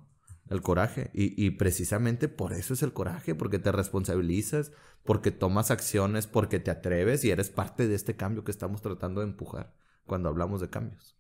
El 0.50 0.62
coraje. 0.62 1.12
Y, 1.14 1.46
y, 1.46 1.52
precisamente 1.52 2.28
por 2.28 2.54
eso 2.54 2.74
es 2.74 2.82
el 2.82 2.92
coraje, 2.92 3.36
porque 3.36 3.60
te 3.60 3.72
responsabilizas, 3.72 4.72
porque 5.04 5.30
tomas 5.30 5.70
acciones, 5.70 6.26
porque 6.26 6.60
te 6.60 6.72
atreves 6.72 7.24
y 7.24 7.30
eres 7.30 7.50
parte 7.50 7.88
de 7.88 7.94
este 7.94 8.16
cambio 8.16 8.44
que 8.44 8.52
estamos 8.52 8.82
tratando 8.82 9.22
de 9.22 9.28
empujar 9.28 9.76
cuando 10.06 10.28
hablamos 10.28 10.60
de 10.60 10.70
cambios. 10.70 11.16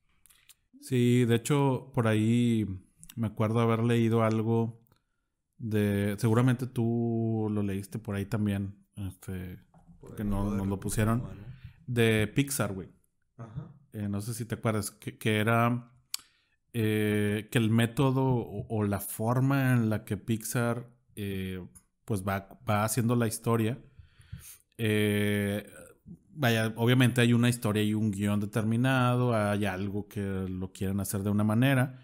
Sí, 0.81 1.25
de 1.25 1.35
hecho, 1.35 1.91
por 1.93 2.07
ahí 2.07 2.65
me 3.15 3.27
acuerdo 3.27 3.59
haber 3.59 3.83
leído 3.83 4.23
algo 4.23 4.81
de. 5.57 6.15
Seguramente 6.17 6.65
tú 6.65 7.49
lo 7.51 7.61
leíste 7.61 7.99
por 7.99 8.15
ahí 8.15 8.25
también 8.25 8.78
este, 9.07 9.59
que 10.15 10.23
no, 10.23 10.55
nos 10.55 10.67
lo 10.67 10.79
pusieron. 10.79 11.23
De 11.87 12.27
Pixar, 12.27 12.73
güey. 12.73 12.89
Eh, 13.93 14.07
no 14.07 14.21
sé 14.21 14.33
si 14.33 14.45
te 14.45 14.55
acuerdas. 14.55 14.91
Que, 14.91 15.37
era 15.37 15.91
eh, 16.73 17.47
que 17.51 17.57
el 17.57 17.69
método 17.69 18.23
o, 18.25 18.83
la 18.83 18.99
forma 18.99 19.73
en 19.73 19.89
la 19.89 20.05
que 20.05 20.17
Pixar 20.17 20.89
eh, 21.15 21.65
pues 22.05 22.23
va, 22.23 22.59
va, 22.67 22.83
haciendo 22.83 23.15
la 23.15 23.27
historia. 23.27 23.77
vaya, 26.31 26.73
obviamente 26.75 27.21
hay 27.21 27.33
una 27.33 27.49
historia 27.49 27.83
y 27.83 27.93
un 27.93 28.11
guion 28.11 28.39
determinado, 28.39 29.35
hay 29.35 29.65
algo 29.65 30.07
que 30.07 30.21
lo 30.21 30.71
quieren 30.71 30.99
hacer 30.99 31.23
de 31.23 31.29
una 31.29 31.43
manera, 31.43 31.99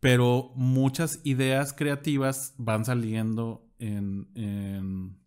pero 0.00 0.52
muchas 0.56 1.20
ideas 1.24 1.72
creativas 1.72 2.54
van 2.58 2.84
saliendo 2.84 3.70
en, 3.78 4.28
en 4.34 5.25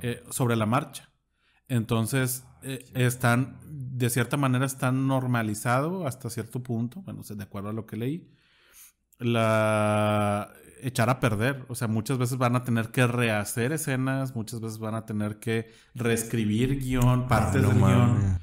eh, 0.00 0.22
sobre 0.30 0.56
la, 0.56 0.66
marcha. 0.66 1.10
Entonces, 1.68 2.44
ah, 2.46 2.58
eh, 2.62 2.84
están, 2.94 3.58
de 3.64 4.10
cierta 4.10 4.36
manera, 4.36 4.64
están 4.64 5.06
normalizado 5.06 6.06
hasta 6.06 6.30
cierto 6.30 6.62
punto, 6.62 7.02
bueno, 7.02 7.22
de 7.22 7.42
acuerdo 7.42 7.70
a 7.70 7.72
lo 7.72 7.86
que 7.86 7.96
leí, 7.96 8.30
la 9.18 10.52
echar 10.82 11.08
a 11.08 11.20
perder. 11.20 11.64
O 11.68 11.74
sea, 11.74 11.88
muchas 11.88 12.18
veces 12.18 12.36
van 12.36 12.56
a 12.56 12.64
tener 12.64 12.90
que 12.90 13.06
rehacer 13.06 13.72
escenas, 13.72 14.34
muchas 14.34 14.60
veces 14.60 14.78
van 14.78 14.94
a 14.94 15.06
tener 15.06 15.38
que 15.38 15.70
reescribir 15.94 16.80
guion, 16.80 17.22
ah, 17.24 17.28
partes 17.28 17.62
del 17.62 17.72
guion. 17.72 18.40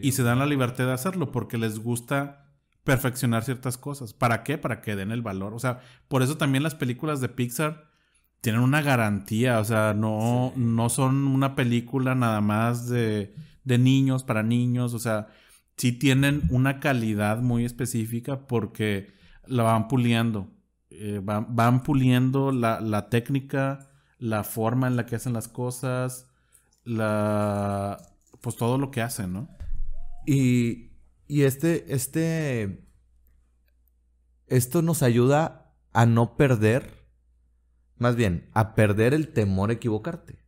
y 0.00 0.12
se 0.12 0.22
dan 0.22 0.38
la 0.38 0.46
libertad 0.46 0.86
de 0.86 0.92
hacerlo 0.92 1.32
porque 1.32 1.58
les 1.58 1.78
gusta 1.78 2.46
perfeccionar 2.84 3.44
ciertas 3.44 3.76
cosas. 3.76 4.14
¿Para 4.14 4.42
qué? 4.42 4.56
Para 4.56 4.80
que 4.80 4.96
den 4.96 5.10
el 5.10 5.22
valor. 5.22 5.52
O 5.52 5.58
sea, 5.58 5.80
por 6.08 6.22
eso 6.22 6.36
también 6.36 6.62
las 6.62 6.74
películas 6.74 7.20
de 7.20 7.28
Pixar 7.28 7.89
tienen 8.40 8.62
una 8.62 8.82
garantía, 8.82 9.58
o 9.58 9.64
sea, 9.64 9.94
no, 9.94 10.52
no 10.56 10.88
son 10.88 11.26
una 11.26 11.54
película 11.54 12.14
nada 12.14 12.40
más 12.40 12.88
de, 12.88 13.34
de, 13.64 13.78
niños, 13.78 14.24
para 14.24 14.42
niños, 14.42 14.94
o 14.94 14.98
sea, 14.98 15.28
sí 15.76 15.92
tienen 15.92 16.42
una 16.50 16.80
calidad 16.80 17.40
muy 17.42 17.64
específica 17.64 18.46
porque 18.46 19.12
la 19.46 19.62
van 19.62 19.88
puliendo, 19.88 20.48
eh, 20.90 21.20
van, 21.22 21.54
van, 21.54 21.82
puliendo 21.82 22.50
la, 22.52 22.80
la, 22.80 23.10
técnica, 23.10 23.90
la 24.18 24.42
forma 24.42 24.86
en 24.86 24.96
la 24.96 25.06
que 25.06 25.16
hacen 25.16 25.34
las 25.34 25.48
cosas, 25.48 26.26
la, 26.84 27.98
pues 28.40 28.56
todo 28.56 28.78
lo 28.78 28.90
que 28.90 29.02
hacen, 29.02 29.32
¿no? 29.34 29.48
Y, 30.26 30.92
y 31.26 31.42
este, 31.42 31.94
este, 31.94 32.86
esto 34.46 34.80
nos 34.82 35.02
ayuda 35.02 35.74
a 35.92 36.06
no 36.06 36.36
perder 36.36 36.99
más 38.00 38.16
bien, 38.16 38.48
a 38.52 38.74
perder 38.74 39.14
el 39.14 39.28
temor 39.28 39.70
a 39.70 39.74
equivocarte. 39.74 40.42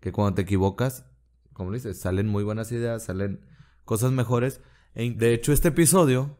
Que 0.00 0.12
cuando 0.12 0.34
te 0.34 0.42
equivocas, 0.42 1.06
como 1.52 1.72
dices, 1.72 1.98
salen 1.98 2.26
muy 2.26 2.44
buenas 2.44 2.70
ideas, 2.72 3.04
salen 3.04 3.40
cosas 3.84 4.12
mejores. 4.12 4.60
E 4.94 5.10
de 5.10 5.32
hecho, 5.32 5.52
este 5.52 5.68
episodio 5.68 6.38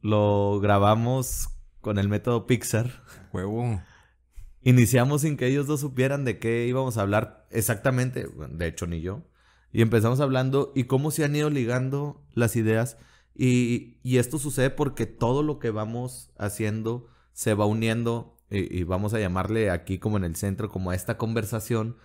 lo 0.00 0.60
grabamos 0.60 1.48
con 1.80 1.98
el 1.98 2.08
método 2.08 2.46
Pixar. 2.46 3.02
Huevo. 3.32 3.80
Iniciamos 4.62 5.22
sin 5.22 5.36
que 5.36 5.46
ellos 5.46 5.66
dos 5.66 5.80
supieran 5.80 6.24
de 6.24 6.38
qué 6.38 6.66
íbamos 6.66 6.98
a 6.98 7.02
hablar 7.02 7.46
exactamente, 7.50 8.28
de 8.50 8.66
hecho 8.66 8.86
ni 8.86 9.00
yo. 9.00 9.22
Y 9.72 9.82
empezamos 9.82 10.20
hablando 10.20 10.72
y 10.74 10.84
cómo 10.84 11.10
se 11.10 11.24
han 11.24 11.34
ido 11.36 11.48
ligando 11.48 12.26
las 12.34 12.56
ideas. 12.56 12.98
Y, 13.34 13.98
esto 14.04 14.38
sucede 14.38 14.70
porque 14.70 15.06
todo 15.06 15.42
lo 15.42 15.58
que 15.58 15.70
vamos 15.70 16.30
haciendo 16.36 17.08
se 17.32 17.54
va 17.54 17.64
uniendo 17.64 18.36
y, 18.50 18.82
vamos 18.82 19.14
a 19.14 19.20
llamarle 19.20 19.70
aquí 19.70 19.98
como 19.98 20.16
en 20.16 20.24
el 20.24 20.36
centro, 20.36 20.70
como 20.70 20.90
a 20.90 20.94
esta 20.94 21.16
conversación 21.16 21.96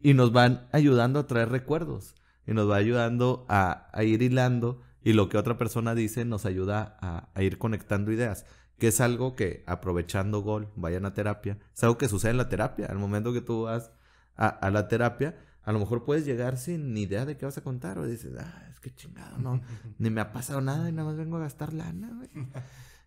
y 0.00 0.14
nos 0.14 0.32
van 0.32 0.66
ayudando 0.72 1.20
a 1.20 1.26
traer 1.26 1.50
recuerdos 1.50 2.14
y 2.46 2.52
nos 2.52 2.68
va 2.68 2.76
ayudando 2.76 3.46
a, 3.48 3.88
ir 4.02 4.22
hilando 4.22 4.80
y 5.04 5.12
lo 5.12 5.28
que 5.28 5.38
otra 5.38 5.58
persona 5.58 5.94
dice 5.94 6.24
nos 6.24 6.44
ayuda 6.44 6.96
a, 7.00 7.28
a 7.34 7.42
ir 7.42 7.58
conectando 7.58 8.10
ideas 8.10 8.44
que 8.82 8.88
es 8.88 9.00
algo 9.00 9.36
que 9.36 9.62
aprovechando 9.68 10.40
gol, 10.40 10.68
vayan 10.74 11.06
a 11.06 11.14
terapia, 11.14 11.56
es 11.72 11.84
algo 11.84 11.98
que 11.98 12.08
sucede 12.08 12.32
en 12.32 12.38
la 12.38 12.48
terapia, 12.48 12.86
al 12.86 12.98
momento 12.98 13.32
que 13.32 13.40
tú 13.40 13.62
vas 13.62 13.92
a, 14.36 14.70
la 14.70 14.88
terapia, 14.88 15.36
a 15.62 15.70
lo 15.70 15.78
mejor 15.78 16.04
puedes 16.04 16.24
llegar 16.26 16.56
sin 16.56 16.92
ni 16.92 17.02
idea 17.02 17.24
de 17.24 17.36
qué 17.36 17.46
vas 17.46 17.56
a 17.56 17.62
contar 17.62 17.98
o 17.98 18.06
dices, 18.08 18.32
ah, 18.40 18.71
es 18.82 18.90
que 18.90 18.94
chingado, 18.94 19.38
no, 19.38 19.60
ni 19.98 20.10
me 20.10 20.20
ha 20.20 20.32
pasado 20.32 20.60
nada 20.60 20.88
y 20.88 20.92
nada 20.92 21.08
más 21.08 21.16
vengo 21.16 21.36
a 21.36 21.40
gastar 21.40 21.72
lana, 21.72 22.10
güey. 22.14 22.48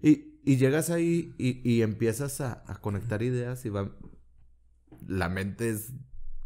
Y, 0.01 0.39
y 0.43 0.57
llegas 0.57 0.89
ahí 0.89 1.33
y, 1.37 1.67
y 1.69 1.81
empiezas 1.81 2.39
a, 2.41 2.63
a, 2.67 2.75
conectar 2.75 3.21
ideas 3.21 3.65
y 3.65 3.69
va, 3.69 3.91
la 5.07 5.29
mente 5.29 5.69
es 5.69 5.93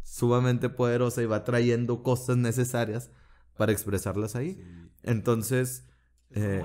sumamente 0.02 0.68
poderosa 0.68 1.22
y 1.22 1.26
va 1.26 1.44
trayendo 1.44 2.02
cosas 2.02 2.36
necesarias 2.36 3.10
para 3.56 3.72
expresarlas 3.72 4.36
ahí. 4.36 4.62
Entonces... 5.02 5.86
Eh, 6.30 6.62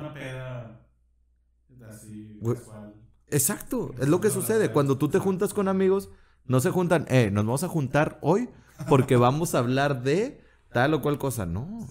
Exacto, 3.28 3.94
es 4.00 4.08
lo 4.08 4.22
que 4.22 4.30
sucede. 4.30 4.72
Cuando 4.72 4.98
tú 4.98 5.10
te 5.10 5.20
juntas 5.20 5.54
con 5.54 5.68
amigos, 5.68 6.10
no 6.46 6.60
se 6.60 6.70
juntan, 6.70 7.06
eh, 7.10 7.32
nos 7.32 7.46
vamos 7.46 7.64
a 7.64 7.68
juntar 7.68 8.20
hoy 8.22 8.50
porque 8.88 9.16
vamos 9.18 9.56
a 9.56 9.60
hablar 9.60 10.04
de 10.04 10.45
tal 10.76 10.94
o 10.94 11.02
cual 11.02 11.18
cosa. 11.18 11.46
No, 11.46 11.88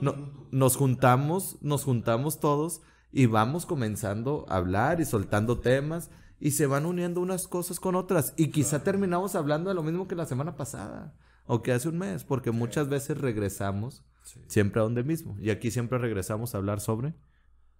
no 0.00 0.14
nos 0.52 0.76
juntamos, 0.76 1.58
nos 1.60 1.82
juntamos 1.82 2.38
todos 2.38 2.82
y 3.10 3.26
vamos 3.26 3.66
comenzando 3.66 4.46
a 4.48 4.58
hablar 4.58 5.00
y 5.00 5.04
soltando 5.04 5.58
temas 5.58 6.12
y 6.38 6.52
se 6.52 6.66
van 6.66 6.86
uniendo 6.86 7.20
unas 7.20 7.48
cosas 7.48 7.80
con 7.80 7.96
otras 7.96 8.34
y 8.36 8.52
quizá 8.52 8.84
terminamos 8.84 9.34
hablando 9.34 9.70
de 9.70 9.74
lo 9.74 9.82
mismo 9.82 10.06
que 10.06 10.14
la 10.14 10.24
semana 10.24 10.54
pasada 10.54 11.16
o 11.46 11.62
que 11.62 11.72
hace 11.72 11.88
un 11.88 11.98
mes, 11.98 12.22
porque 12.22 12.52
muchas 12.52 12.88
veces 12.88 13.18
regresamos 13.18 14.04
siempre 14.46 14.80
a 14.80 14.84
donde 14.84 15.02
mismo 15.02 15.36
y 15.40 15.50
aquí 15.50 15.72
siempre 15.72 15.98
regresamos 15.98 16.54
a 16.54 16.58
hablar 16.58 16.78
sobre 16.78 17.14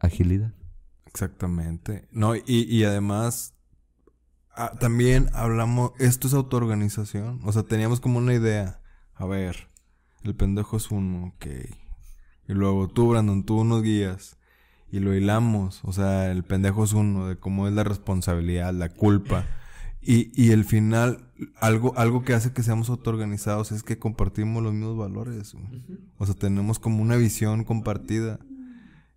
agilidad. 0.01 0.55
Exactamente. 1.07 2.09
No, 2.11 2.35
y, 2.35 2.43
y 2.47 2.83
además, 2.83 3.55
ah, 4.57 4.73
también 4.81 5.31
hablamos, 5.35 5.93
esto 6.01 6.27
es 6.27 6.35
autoorganización. 6.35 7.43
O 7.45 7.53
sea, 7.53 7.63
teníamos 7.63 8.01
como 8.01 8.19
una 8.19 8.35
idea. 8.35 8.83
A 9.15 9.25
ver, 9.25 9.69
el 10.25 10.35
pendejo 10.35 10.77
es 10.77 10.91
uno, 10.91 11.35
ok. 11.35 11.47
Y 12.49 12.53
luego 12.55 12.89
tú, 12.89 13.11
Brandon, 13.11 13.45
tú 13.45 13.61
unos 13.61 13.83
guías. 13.83 14.37
Y 14.91 15.01
lo 15.01 15.15
hilamos. 15.15 15.81
O 15.85 15.93
sea, 15.93 16.31
el 16.31 16.45
pendejo 16.45 16.85
es 16.85 16.93
uno, 16.93 17.29
de 17.29 17.37
cómo 17.37 17.69
es 17.69 17.75
la 17.75 17.85
responsabilidad, 17.85 18.73
la 18.73 18.89
culpa. 18.89 19.47
Y, 20.01 20.31
y 20.41 20.53
el 20.53 20.65
final, 20.65 21.31
algo, 21.57 21.97
algo 21.99 22.25
que 22.25 22.33
hace 22.33 22.53
que 22.53 22.63
seamos 22.63 22.89
autoorganizados 22.89 23.73
es 23.73 23.83
que 23.83 23.99
compartimos 23.99 24.63
los 24.63 24.73
mismos 24.73 24.97
valores. 24.97 25.55
O 26.17 26.25
sea, 26.25 26.35
tenemos 26.35 26.79
como 26.79 27.03
una 27.03 27.17
visión 27.17 27.65
compartida. 27.65 28.41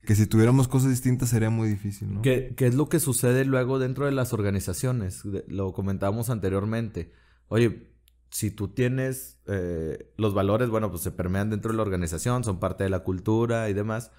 Que 0.04 0.16
si 0.16 0.26
tuviéramos 0.26 0.68
cosas 0.68 0.90
distintas 0.90 1.30
sería 1.30 1.52
muy 1.52 1.70
difícil, 1.70 2.12
¿no? 2.12 2.22
¿Qué, 2.24 2.56
es 2.58 2.74
lo 2.74 2.90
que 2.90 3.00
sucede 3.00 3.46
luego 3.46 3.78
dentro 3.78 4.06
de 4.06 4.12
las 4.12 4.34
organizaciones? 4.34 5.24
Lo 5.48 5.74
comentábamos 5.74 6.32
anteriormente. 6.32 7.12
Oye, 7.50 7.91
si 8.32 8.50
tú 8.50 8.70
tienes 8.70 9.40
eh, 9.46 10.12
los 10.18 10.34
valores, 10.34 10.70
bueno, 10.70 10.90
pues 10.90 11.04
se 11.04 11.12
permean 11.12 11.50
dentro 11.50 11.72
de 11.72 11.78
la 11.78 11.84
organización, 11.84 12.44
son 12.44 12.60
parte 12.60 12.84
de 12.84 12.90
la 12.90 13.02
cultura 13.02 13.70
y 13.70 13.74
demás. 13.74 14.12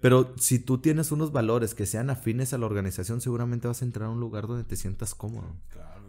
Pero 0.00 0.34
si 0.36 0.58
tú 0.58 0.78
tienes 0.78 1.12
unos 1.12 1.32
valores 1.32 1.74
que 1.74 1.86
sean 1.86 2.10
afines 2.10 2.52
a 2.52 2.58
la 2.58 2.66
organización, 2.66 3.20
seguramente 3.22 3.66
vas 3.66 3.80
a 3.80 3.86
entrar 3.86 4.08
a 4.08 4.12
un 4.12 4.20
lugar 4.20 4.46
donde 4.46 4.64
te 4.64 4.76
sientas 4.76 5.14
cómodo, 5.14 5.56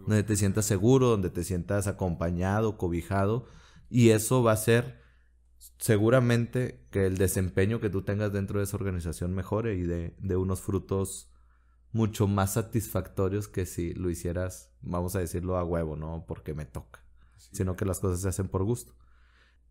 donde 0.05 0.23
te 0.23 0.35
sientas 0.35 0.65
seguro, 0.65 1.07
donde 1.07 1.29
te 1.29 1.43
sientas 1.43 1.87
acompañado, 1.87 2.77
cobijado. 2.77 3.47
Y 3.89 4.09
eso 4.09 4.43
va 4.43 4.51
a 4.51 4.57
ser 4.57 4.99
seguramente 5.77 6.85
que 6.91 7.05
el 7.05 7.17
desempeño 7.17 7.79
que 7.79 7.89
tú 7.89 8.01
tengas 8.01 8.33
dentro 8.33 8.59
de 8.59 8.65
esa 8.65 8.75
organización 8.75 9.33
mejore 9.33 9.75
y 9.75 9.83
de, 9.83 10.13
de 10.19 10.35
unos 10.35 10.59
frutos 10.59 11.31
mucho 11.93 12.27
más 12.27 12.53
satisfactorios 12.53 13.47
que 13.47 13.65
si 13.65 13.93
lo 13.93 14.09
hicieras, 14.09 14.73
vamos 14.81 15.15
a 15.15 15.19
decirlo 15.19 15.57
a 15.57 15.63
huevo, 15.63 15.95
no 15.95 16.25
porque 16.27 16.53
me 16.53 16.65
toca, 16.65 17.04
sino 17.37 17.75
que 17.75 17.85
las 17.85 17.99
cosas 17.99 18.21
se 18.21 18.29
hacen 18.29 18.47
por 18.47 18.63
gusto. 18.63 18.93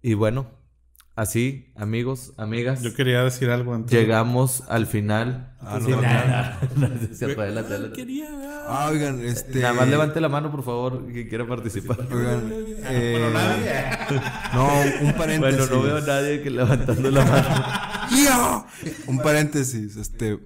Y 0.03 0.15
bueno, 0.15 0.51
Así, 1.17 1.71
amigos, 1.77 2.33
amigas. 2.39 2.83
Yo 2.83 2.93
quería 2.93 3.23
decir 3.23 3.49
algo 3.49 3.73
antes. 3.73 3.93
Llegamos 3.93 4.65
al 4.69 4.87
final. 4.87 5.55
Ah, 5.61 5.79
no, 5.81 6.01
Ah, 8.67 8.89
oigan, 8.91 9.25
este. 9.25 9.61
Nada 9.61 9.75
más 9.75 9.89
levante 9.89 10.21
la 10.21 10.29
mano, 10.29 10.51
por 10.51 10.65
favor, 10.65 11.07
quien 11.13 11.29
quiera 11.29 11.47
participar. 11.47 12.01
Oigan, 12.13 12.53
eh... 12.89 13.97
No, 14.55 15.07
un 15.07 15.13
paréntesis. 15.13 15.69
Bueno, 15.69 15.77
no 15.77 15.83
veo 15.83 15.97
a 15.99 16.01
nadie 16.01 16.43
que 16.43 16.51
levantando 16.51 17.11
la 17.13 17.25
mano. 17.25 18.67
un 19.07 19.19
paréntesis. 19.21 19.95
Este. 19.95 20.41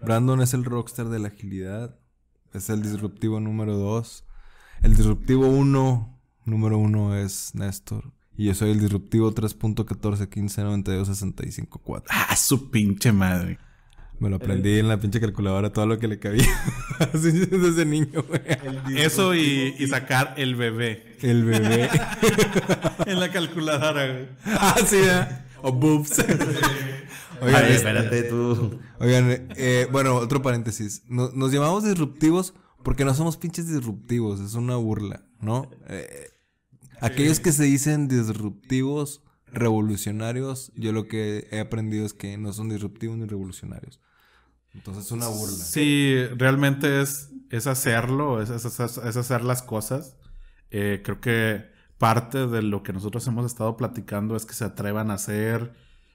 Brandon 0.00 0.40
es 0.42 0.54
el 0.54 0.64
rockstar 0.64 1.08
de 1.08 1.18
la 1.18 1.28
agilidad. 1.28 1.98
Es 2.52 2.70
el 2.70 2.82
disruptivo 2.82 3.40
número 3.40 3.76
dos. 3.76 4.24
El 4.82 4.94
disruptivo 4.94 5.48
uno, 5.48 6.13
número 6.44 6.78
uno 6.78 7.16
es 7.16 7.54
Néstor. 7.54 8.12
Y 8.36 8.46
yo 8.46 8.54
soy 8.54 8.72
el 8.72 8.80
disruptivo 8.80 9.32
3.14159265.4. 9.32 12.02
Ah, 12.08 12.34
su 12.36 12.70
pinche 12.70 13.12
madre. 13.12 13.58
Me 14.18 14.28
lo 14.30 14.36
aprendí 14.36 14.78
en 14.78 14.86
la 14.88 14.98
pinche 14.98 15.20
calculadora 15.20 15.72
todo 15.72 15.86
lo 15.86 15.98
que 15.98 16.08
le 16.08 16.18
cabía. 16.18 16.46
Desde 17.12 17.84
niño, 17.84 18.24
güey. 18.26 18.40
Eso 18.96 19.34
y, 19.34 19.86
sacar 19.88 20.32
el 20.36 20.56
bebé. 20.56 21.16
El 21.20 21.44
bebé. 21.44 21.90
en 23.06 23.20
la 23.20 23.30
calculadora, 23.30 24.06
güey. 24.06 24.28
Ah, 24.46 24.76
sí, 24.84 24.96
¿eh? 24.96 25.28
O 25.62 25.72
boobs. 25.72 26.18
Oigan, 27.40 27.64
espérate 27.66 28.24
tú. 28.24 28.80
Oigan, 29.00 29.48
eh, 29.56 29.86
bueno, 29.90 30.16
otro 30.16 30.42
paréntesis. 30.42 31.02
Nos, 31.08 31.34
nos, 31.34 31.52
llamamos 31.52 31.84
disruptivos 31.84 32.54
porque 32.82 33.04
no 33.04 33.14
somos 33.14 33.36
pinches 33.36 33.68
disruptivos. 33.68 34.40
Es 34.40 34.54
una 34.54 34.74
burla, 34.76 35.22
¿no? 35.40 35.70
Eh, 35.88 36.33
Aquellos 37.00 37.40
que 37.40 37.52
se 37.52 37.64
dicen 37.64 38.08
disruptivos, 38.08 39.22
revolucionarios, 39.46 40.72
yo 40.74 40.92
lo 40.92 41.06
que 41.06 41.48
he 41.50 41.60
aprendido 41.60 42.04
es 42.04 42.12
que 42.12 42.36
no 42.38 42.52
son 42.52 42.68
disruptivos 42.68 43.16
ni 43.16 43.26
revolucionarios. 43.26 44.00
Entonces 44.74 45.06
es 45.06 45.12
una 45.12 45.28
burla. 45.28 45.54
Sí, 45.54 46.16
realmente 46.36 47.00
es, 47.00 47.30
es 47.50 47.66
hacerlo, 47.66 48.42
es, 48.42 48.50
es, 48.50 48.80
hacer 48.80 49.44
las 49.44 49.62
cosas. 49.62 50.16
Eh, 50.70 51.00
creo 51.04 51.20
que 51.20 51.70
parte 51.98 52.46
de 52.46 52.62
lo 52.62 52.82
que 52.82 52.92
nosotros 52.92 53.26
hemos 53.28 53.46
estado 53.46 53.76
platicando 53.76 54.34
es 54.34 54.44
que 54.44 54.54
se 54.54 54.64
atrevan 54.64 55.10
a 55.10 55.14
hacer, 55.14 55.72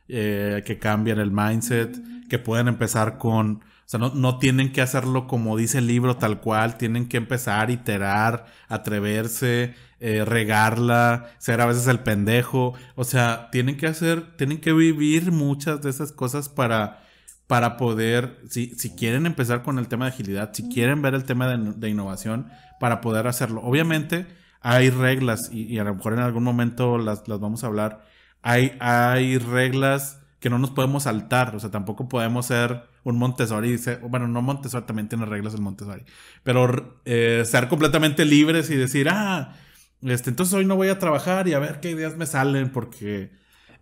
eh, 0.10 0.64
que 0.66 0.78
cambien 0.78 1.20
el 1.20 1.32
mindset, 1.32 1.98
que 2.28 2.40
pueden 2.40 2.68
empezar 2.68 3.18
con... 3.18 3.64
O 3.90 3.92
sea, 3.92 4.00
no, 4.00 4.12
no, 4.14 4.38
tienen 4.38 4.72
que 4.72 4.84
hacerlo 4.84 5.26
como 5.26 5.58
dice 5.58 5.80
el 5.80 5.88
libro 5.88 6.16
tal 6.16 6.42
cual, 6.42 6.78
tienen 6.78 7.08
que 7.08 7.18
empezar, 7.18 7.72
iterar, 7.72 8.46
atreverse, 8.68 9.74
eh, 10.00 10.24
regarla, 10.26 11.32
ser 11.40 11.60
a 11.60 11.66
veces 11.66 11.88
el 11.88 12.02
pendejo. 12.02 12.76
O 12.94 13.04
sea, 13.04 13.50
tienen 13.52 13.78
que 13.78 13.88
hacer, 13.88 14.38
tienen 14.38 14.62
que 14.62 14.74
vivir 14.74 15.32
muchas 15.32 15.82
de 15.82 15.90
esas 15.90 16.12
cosas 16.12 16.50
para, 16.50 17.02
para 17.48 17.78
poder, 17.78 18.38
si, 18.48 18.76
si 18.76 18.96
quieren 18.96 19.26
empezar 19.26 19.64
con 19.64 19.80
el 19.80 19.88
tema 19.88 20.06
de 20.06 20.12
agilidad, 20.12 20.52
si 20.54 20.70
quieren 20.70 21.02
ver 21.02 21.16
el 21.16 21.24
tema 21.24 21.48
de, 21.48 21.90
innovación, 21.90 22.48
para 22.80 23.02
poder 23.02 23.26
hacerlo. 23.26 23.62
Obviamente 23.64 24.28
hay 24.62 24.92
reglas 24.92 25.50
y, 25.52 25.80
a 25.80 25.84
lo 25.84 25.96
mejor 25.96 26.14
en 26.14 26.20
algún 26.20 26.44
momento 26.44 27.00
las, 27.00 27.28
las 27.28 27.40
vamos 27.40 27.64
a 27.64 27.68
hablar. 27.68 28.06
Hay, 28.44 28.78
hay 28.80 29.40
reglas 29.40 30.19
que 30.40 30.50
no 30.50 30.58
nos 30.58 30.72
podemos 30.72 31.04
saltar, 31.04 31.56
o 31.56 31.60
sea, 31.60 31.70
tampoco 31.70 32.08
podemos 32.08 32.46
ser 32.46 32.84
un 33.04 33.18
Montessori, 33.18 33.78
bueno, 34.10 34.28
no 34.28 34.42
Montessori 34.42 34.86
también 34.86 35.10
tiene 35.10 35.26
reglas 35.26 35.54
el 35.54 35.62
Montessori, 35.62 36.04
pero 36.44 37.02
eh, 37.06 37.44
ser 37.46 37.68
completamente 37.68 38.26
libres 38.26 38.70
y 38.70 38.76
decir, 38.76 39.10
ah, 39.10 39.56
este, 40.02 40.30
entonces 40.30 40.54
hoy 40.54 40.66
no 40.66 40.76
voy 40.76 40.90
a 40.90 41.00
trabajar 41.00 41.48
y 41.48 41.54
a 41.54 41.60
ver 41.60 41.80
qué 41.82 41.92
ideas 41.92 42.16
me 42.16 42.26
salen 42.26 42.72
porque 42.72 43.32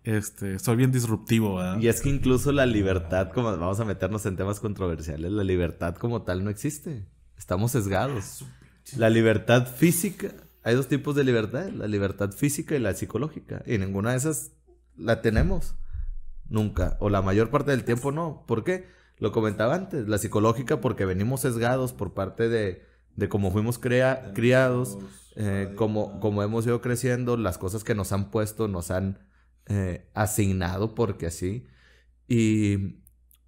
este, 0.02 0.58
soy 0.58 0.76
bien 0.76 0.90
disruptivo. 0.90 1.60
Y 1.78 1.88
es 1.88 2.00
que 2.00 2.08
incluso 2.08 2.50
la 2.50 2.66
libertad, 2.66 3.30
como 3.32 3.56
vamos 3.56 3.78
a 3.78 3.84
meternos 3.84 4.26
en 4.26 4.36
temas 4.36 4.58
controversiales, 4.58 5.30
la 5.30 5.44
libertad 5.44 5.94
como 5.94 6.22
tal 6.22 6.44
no 6.44 6.50
existe. 6.50 7.06
Estamos 7.36 7.72
sesgados. 7.72 8.44
La 8.96 9.10
libertad 9.10 9.66
física, 9.66 10.32
hay 10.64 10.74
dos 10.74 10.88
tipos 10.88 11.14
de 11.14 11.24
libertad, 11.24 11.68
la 11.68 11.86
libertad 11.86 12.32
física 12.32 12.74
y 12.74 12.78
la 12.80 12.94
psicológica. 12.94 13.62
Y 13.66 13.78
ninguna 13.78 14.12
de 14.12 14.16
esas 14.16 14.52
la 14.96 15.20
tenemos. 15.20 15.74
Nunca. 16.48 16.96
O 17.00 17.10
la 17.10 17.22
mayor 17.22 17.50
parte 17.50 17.70
del 17.70 17.84
tiempo 17.84 18.12
no. 18.12 18.44
¿Por 18.46 18.64
qué? 18.64 18.86
Lo 19.18 19.32
comentaba 19.32 19.74
antes. 19.74 20.08
La 20.08 20.18
psicológica 20.18 20.80
porque 20.80 21.04
venimos 21.04 21.40
sesgados 21.40 21.92
por 21.92 22.14
parte 22.14 22.48
de, 22.48 22.82
de 23.16 23.28
cómo 23.28 23.50
fuimos 23.50 23.78
criados, 23.78 24.96
eh, 25.34 25.72
como, 25.74 26.20
como 26.20 26.42
hemos 26.42 26.64
ido 26.66 26.80
creciendo, 26.80 27.36
las 27.36 27.58
cosas 27.58 27.82
que 27.82 27.96
nos 27.96 28.12
han 28.12 28.30
puesto, 28.30 28.68
nos 28.68 28.90
han 28.92 29.18
eh, 29.66 30.08
asignado 30.14 30.94
porque 30.94 31.26
así. 31.26 31.66
Y 32.28 33.02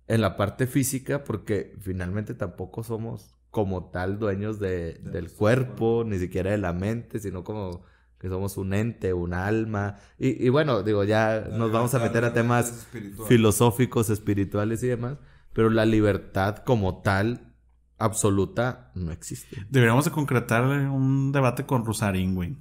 en 0.08 0.20
la 0.20 0.36
parte 0.36 0.66
física, 0.66 1.22
porque 1.22 1.76
finalmente 1.80 2.34
tampoco 2.34 2.82
somos 2.82 3.36
como 3.50 3.90
tal 3.90 4.18
dueños 4.18 4.58
de, 4.58 4.94
del 4.94 5.30
cuerpo, 5.30 6.04
ni 6.04 6.18
siquiera 6.18 6.50
de 6.50 6.58
la 6.58 6.72
mente, 6.72 7.20
sino 7.20 7.44
como 7.44 7.84
que 8.20 8.28
somos 8.28 8.58
un 8.58 8.74
ente, 8.74 9.14
un 9.14 9.32
alma. 9.32 9.96
Y, 10.18 10.50
bueno, 10.50 10.82
digo, 10.82 11.04
ya 11.04 11.46
nos 11.50 11.72
vamos 11.72 11.94
a 11.94 11.98
meter 11.98 12.24
a 12.26 12.34
temas 12.34 12.86
filosóficos, 13.26 14.10
espirituales 14.10 14.82
y 14.82 14.88
demás, 14.88 15.16
pero 15.54 15.70
la 15.70 15.86
libertad 15.86 16.58
como 16.58 17.00
tal, 17.00 17.54
absoluta, 17.96 18.92
no 18.94 19.10
existe. 19.10 19.64
Deberíamos 19.70 20.04
de 20.04 20.10
concretar 20.10 20.64
un 20.64 21.32
debate 21.32 21.64
con 21.64 21.86
Rosarín, 21.86 22.34
güey. 22.34 22.58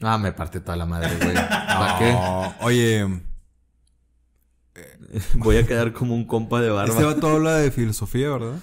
Ah, 0.00 0.18
me 0.18 0.32
parte 0.32 0.58
toda 0.58 0.76
la 0.76 0.84
madre, 0.84 1.16
güey. 1.16 1.34
¿Para 1.34 1.98
qué? 1.98 2.64
Oye... 2.64 3.22
Voy 5.34 5.56
a 5.56 5.66
quedar 5.66 5.92
como 5.92 6.14
un 6.14 6.26
compa 6.26 6.60
de 6.60 6.70
barba. 6.70 6.92
Este 6.92 7.04
vato 7.04 7.28
habla 7.28 7.54
de 7.54 7.70
filosofía, 7.70 8.30
¿verdad? 8.30 8.58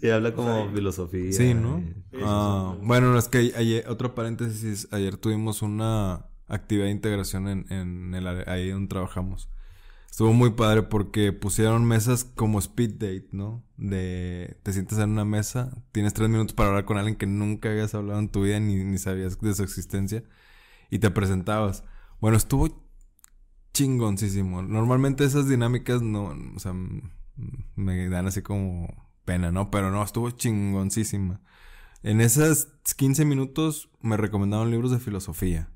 Sí, 0.00 0.10
habla 0.10 0.34
como 0.34 0.70
filosofía. 0.72 1.32
Sí, 1.32 1.54
¿no? 1.54 1.82
ah, 2.22 2.76
bueno, 2.82 3.16
es 3.18 3.28
que 3.28 3.52
ayer, 3.56 3.88
otro 3.88 4.14
paréntesis, 4.14 4.88
ayer 4.90 5.16
tuvimos 5.16 5.62
una 5.62 6.26
actividad 6.48 6.86
de 6.86 6.92
integración 6.92 7.48
en, 7.48 7.72
en 7.72 8.14
el 8.14 8.26
ahí 8.48 8.70
donde 8.70 8.88
trabajamos. 8.88 9.48
Estuvo 10.10 10.32
muy 10.32 10.50
padre 10.50 10.82
porque 10.84 11.32
pusieron 11.32 11.84
mesas 11.84 12.22
como 12.22 12.60
speed 12.60 12.92
date, 12.92 13.28
¿no? 13.32 13.64
De 13.76 14.58
te 14.62 14.72
sientes 14.72 14.98
en 14.98 15.10
una 15.10 15.24
mesa, 15.24 15.76
tienes 15.90 16.14
tres 16.14 16.28
minutos 16.28 16.54
para 16.54 16.68
hablar 16.68 16.84
con 16.84 16.98
alguien 16.98 17.16
que 17.16 17.26
nunca 17.26 17.68
habías 17.68 17.96
hablado 17.96 18.20
en 18.20 18.28
tu 18.28 18.42
vida 18.42 18.60
ni, 18.60 18.76
ni 18.76 18.98
sabías 18.98 19.40
de 19.40 19.54
su 19.54 19.64
existencia 19.64 20.22
y 20.88 21.00
te 21.00 21.10
presentabas. 21.10 21.82
Bueno, 22.20 22.36
estuvo 22.36 22.86
chingoncísimo. 23.72 24.62
Normalmente 24.62 25.24
esas 25.24 25.48
dinámicas 25.48 26.00
no, 26.00 26.32
o 26.54 26.58
sea, 26.60 26.72
me 27.74 28.08
dan 28.08 28.28
así 28.28 28.40
como 28.40 29.03
pena, 29.24 29.50
¿no? 29.50 29.70
Pero 29.70 29.90
no, 29.90 30.02
estuvo 30.02 30.30
chingoncísima. 30.30 31.40
En 32.02 32.20
esas 32.20 32.68
15 32.96 33.24
minutos 33.24 33.88
me 34.00 34.16
recomendaron 34.16 34.70
libros 34.70 34.90
de 34.90 34.98
filosofía. 34.98 35.68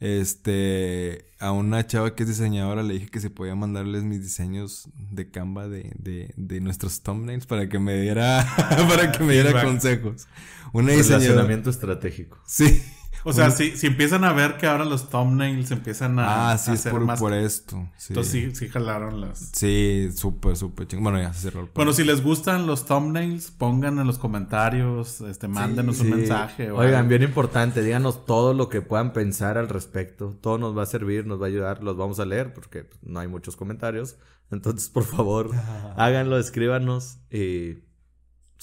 Este, 0.00 1.26
a 1.38 1.52
una 1.52 1.86
chava 1.86 2.14
que 2.14 2.24
es 2.24 2.28
diseñadora 2.28 2.82
le 2.82 2.94
dije 2.94 3.08
que 3.08 3.20
se 3.20 3.30
podía 3.30 3.54
mandarles 3.54 4.02
mis 4.02 4.20
diseños 4.20 4.88
de 4.96 5.30
Canva 5.30 5.68
de, 5.68 5.92
de, 5.96 6.34
de 6.36 6.60
nuestros 6.60 7.02
thumbnails 7.02 7.46
para 7.46 7.68
que 7.68 7.78
me 7.78 8.00
diera, 8.00 8.44
para 8.88 9.12
que 9.12 9.22
me 9.22 9.34
diera 9.34 9.62
consejos. 9.62 10.26
Una 10.72 10.88
Relacionamiento 10.88 11.70
estratégico. 11.70 12.38
Sí. 12.44 12.82
O 13.24 13.32
sea, 13.32 13.50
si, 13.50 13.76
si 13.76 13.86
empiezan 13.86 14.22
a 14.24 14.32
ver 14.32 14.56
que 14.58 14.66
ahora 14.66 14.84
los 14.84 15.08
thumbnails 15.08 15.70
empiezan 15.70 16.18
a. 16.18 16.52
Ah, 16.52 16.58
sí, 16.58 16.72
es 16.72 16.86
por, 16.86 17.00
más... 17.00 17.18
por 17.18 17.32
esto. 17.32 17.88
Entonces 18.08 18.32
sí, 18.32 18.54
sí 18.54 18.68
jalaron 18.68 19.20
las. 19.20 19.50
Sí, 19.54 20.10
súper, 20.14 20.56
súper 20.56 20.86
chingón. 20.86 21.04
Bueno, 21.04 21.20
ya 21.20 21.32
se 21.32 21.50
cerró 21.50 21.68
Bueno, 21.74 21.92
si 21.92 22.04
les 22.04 22.22
gustan 22.22 22.66
los 22.66 22.84
thumbnails, 22.86 23.50
pongan 23.50 23.98
en 23.98 24.06
los 24.06 24.18
comentarios, 24.18 25.22
este, 25.22 25.48
mándenos 25.48 26.00
un 26.00 26.10
mensaje. 26.10 26.70
Oigan, 26.70 27.08
bien 27.08 27.22
importante, 27.22 27.82
díganos 27.82 28.26
todo 28.26 28.52
lo 28.52 28.68
que 28.68 28.82
puedan 28.82 29.12
pensar 29.12 29.56
al 29.56 29.68
respecto. 29.68 30.36
Todo 30.40 30.58
nos 30.58 30.76
va 30.76 30.82
a 30.82 30.86
servir, 30.86 31.26
nos 31.26 31.40
va 31.40 31.46
a 31.46 31.48
ayudar, 31.48 31.82
los 31.82 31.96
vamos 31.96 32.20
a 32.20 32.26
leer 32.26 32.52
porque 32.52 32.88
no 33.02 33.20
hay 33.20 33.28
muchos 33.28 33.56
comentarios. 33.56 34.16
Entonces, 34.50 34.88
por 34.88 35.04
favor, 35.04 35.50
háganlo, 35.96 36.38
escríbanos 36.38 37.18
y 37.30 37.78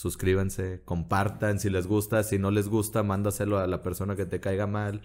suscríbanse, 0.01 0.81
compartan 0.83 1.59
si 1.59 1.69
les 1.69 1.85
gusta, 1.85 2.23
si 2.23 2.39
no 2.39 2.49
les 2.49 2.67
gusta, 2.67 3.03
mándaselo 3.03 3.59
a 3.59 3.67
la 3.67 3.83
persona 3.83 4.15
que 4.15 4.25
te 4.25 4.39
caiga 4.39 4.65
mal. 4.65 5.03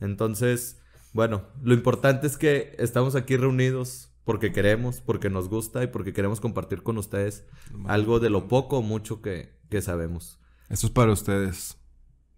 Entonces, 0.00 0.80
bueno, 1.12 1.42
lo 1.62 1.74
importante 1.74 2.26
es 2.26 2.38
que 2.38 2.74
estamos 2.78 3.14
aquí 3.14 3.36
reunidos 3.36 4.10
porque 4.24 4.50
queremos, 4.50 5.02
porque 5.02 5.28
nos 5.28 5.50
gusta 5.50 5.84
y 5.84 5.88
porque 5.88 6.14
queremos 6.14 6.40
compartir 6.40 6.82
con 6.82 6.96
ustedes 6.96 7.44
algo 7.86 8.20
de 8.20 8.30
lo 8.30 8.48
poco 8.48 8.78
o 8.78 8.82
mucho 8.82 9.20
que, 9.20 9.54
que 9.68 9.82
sabemos. 9.82 10.38
Esto 10.70 10.86
es 10.86 10.92
para 10.94 11.12
ustedes, 11.12 11.76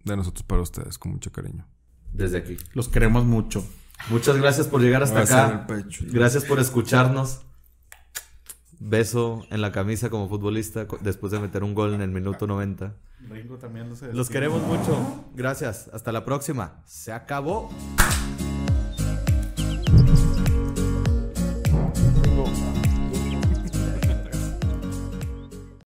de 0.03 0.17
nosotros 0.17 0.43
para 0.43 0.61
ustedes, 0.61 0.97
con 0.97 1.13
mucho 1.13 1.31
cariño. 1.31 1.65
Desde 2.11 2.39
aquí. 2.39 2.57
Los 2.73 2.89
queremos 2.89 3.23
mucho. 3.23 3.65
Muchas 4.09 4.35
gracias 4.35 4.67
por 4.67 4.81
llegar 4.81 5.01
hasta 5.01 5.21
acá. 5.21 5.65
Gracias 6.11 6.43
por 6.43 6.59
escucharnos 6.59 7.45
beso 8.81 9.45
en 9.51 9.61
la 9.61 9.71
camisa 9.71 10.09
como 10.09 10.27
futbolista 10.27 10.87
después 11.01 11.31
de 11.31 11.39
meter 11.39 11.63
un 11.63 11.75
gol 11.75 11.93
en 11.93 12.01
el 12.01 12.09
minuto 12.09 12.47
90. 12.47 12.95
también 13.59 13.89
Los 14.11 14.29
queremos 14.29 14.61
mucho. 14.63 15.25
Gracias. 15.35 15.89
Hasta 15.93 16.11
la 16.11 16.25
próxima. 16.25 16.81
Se 16.85 17.11
acabó. 17.11 17.69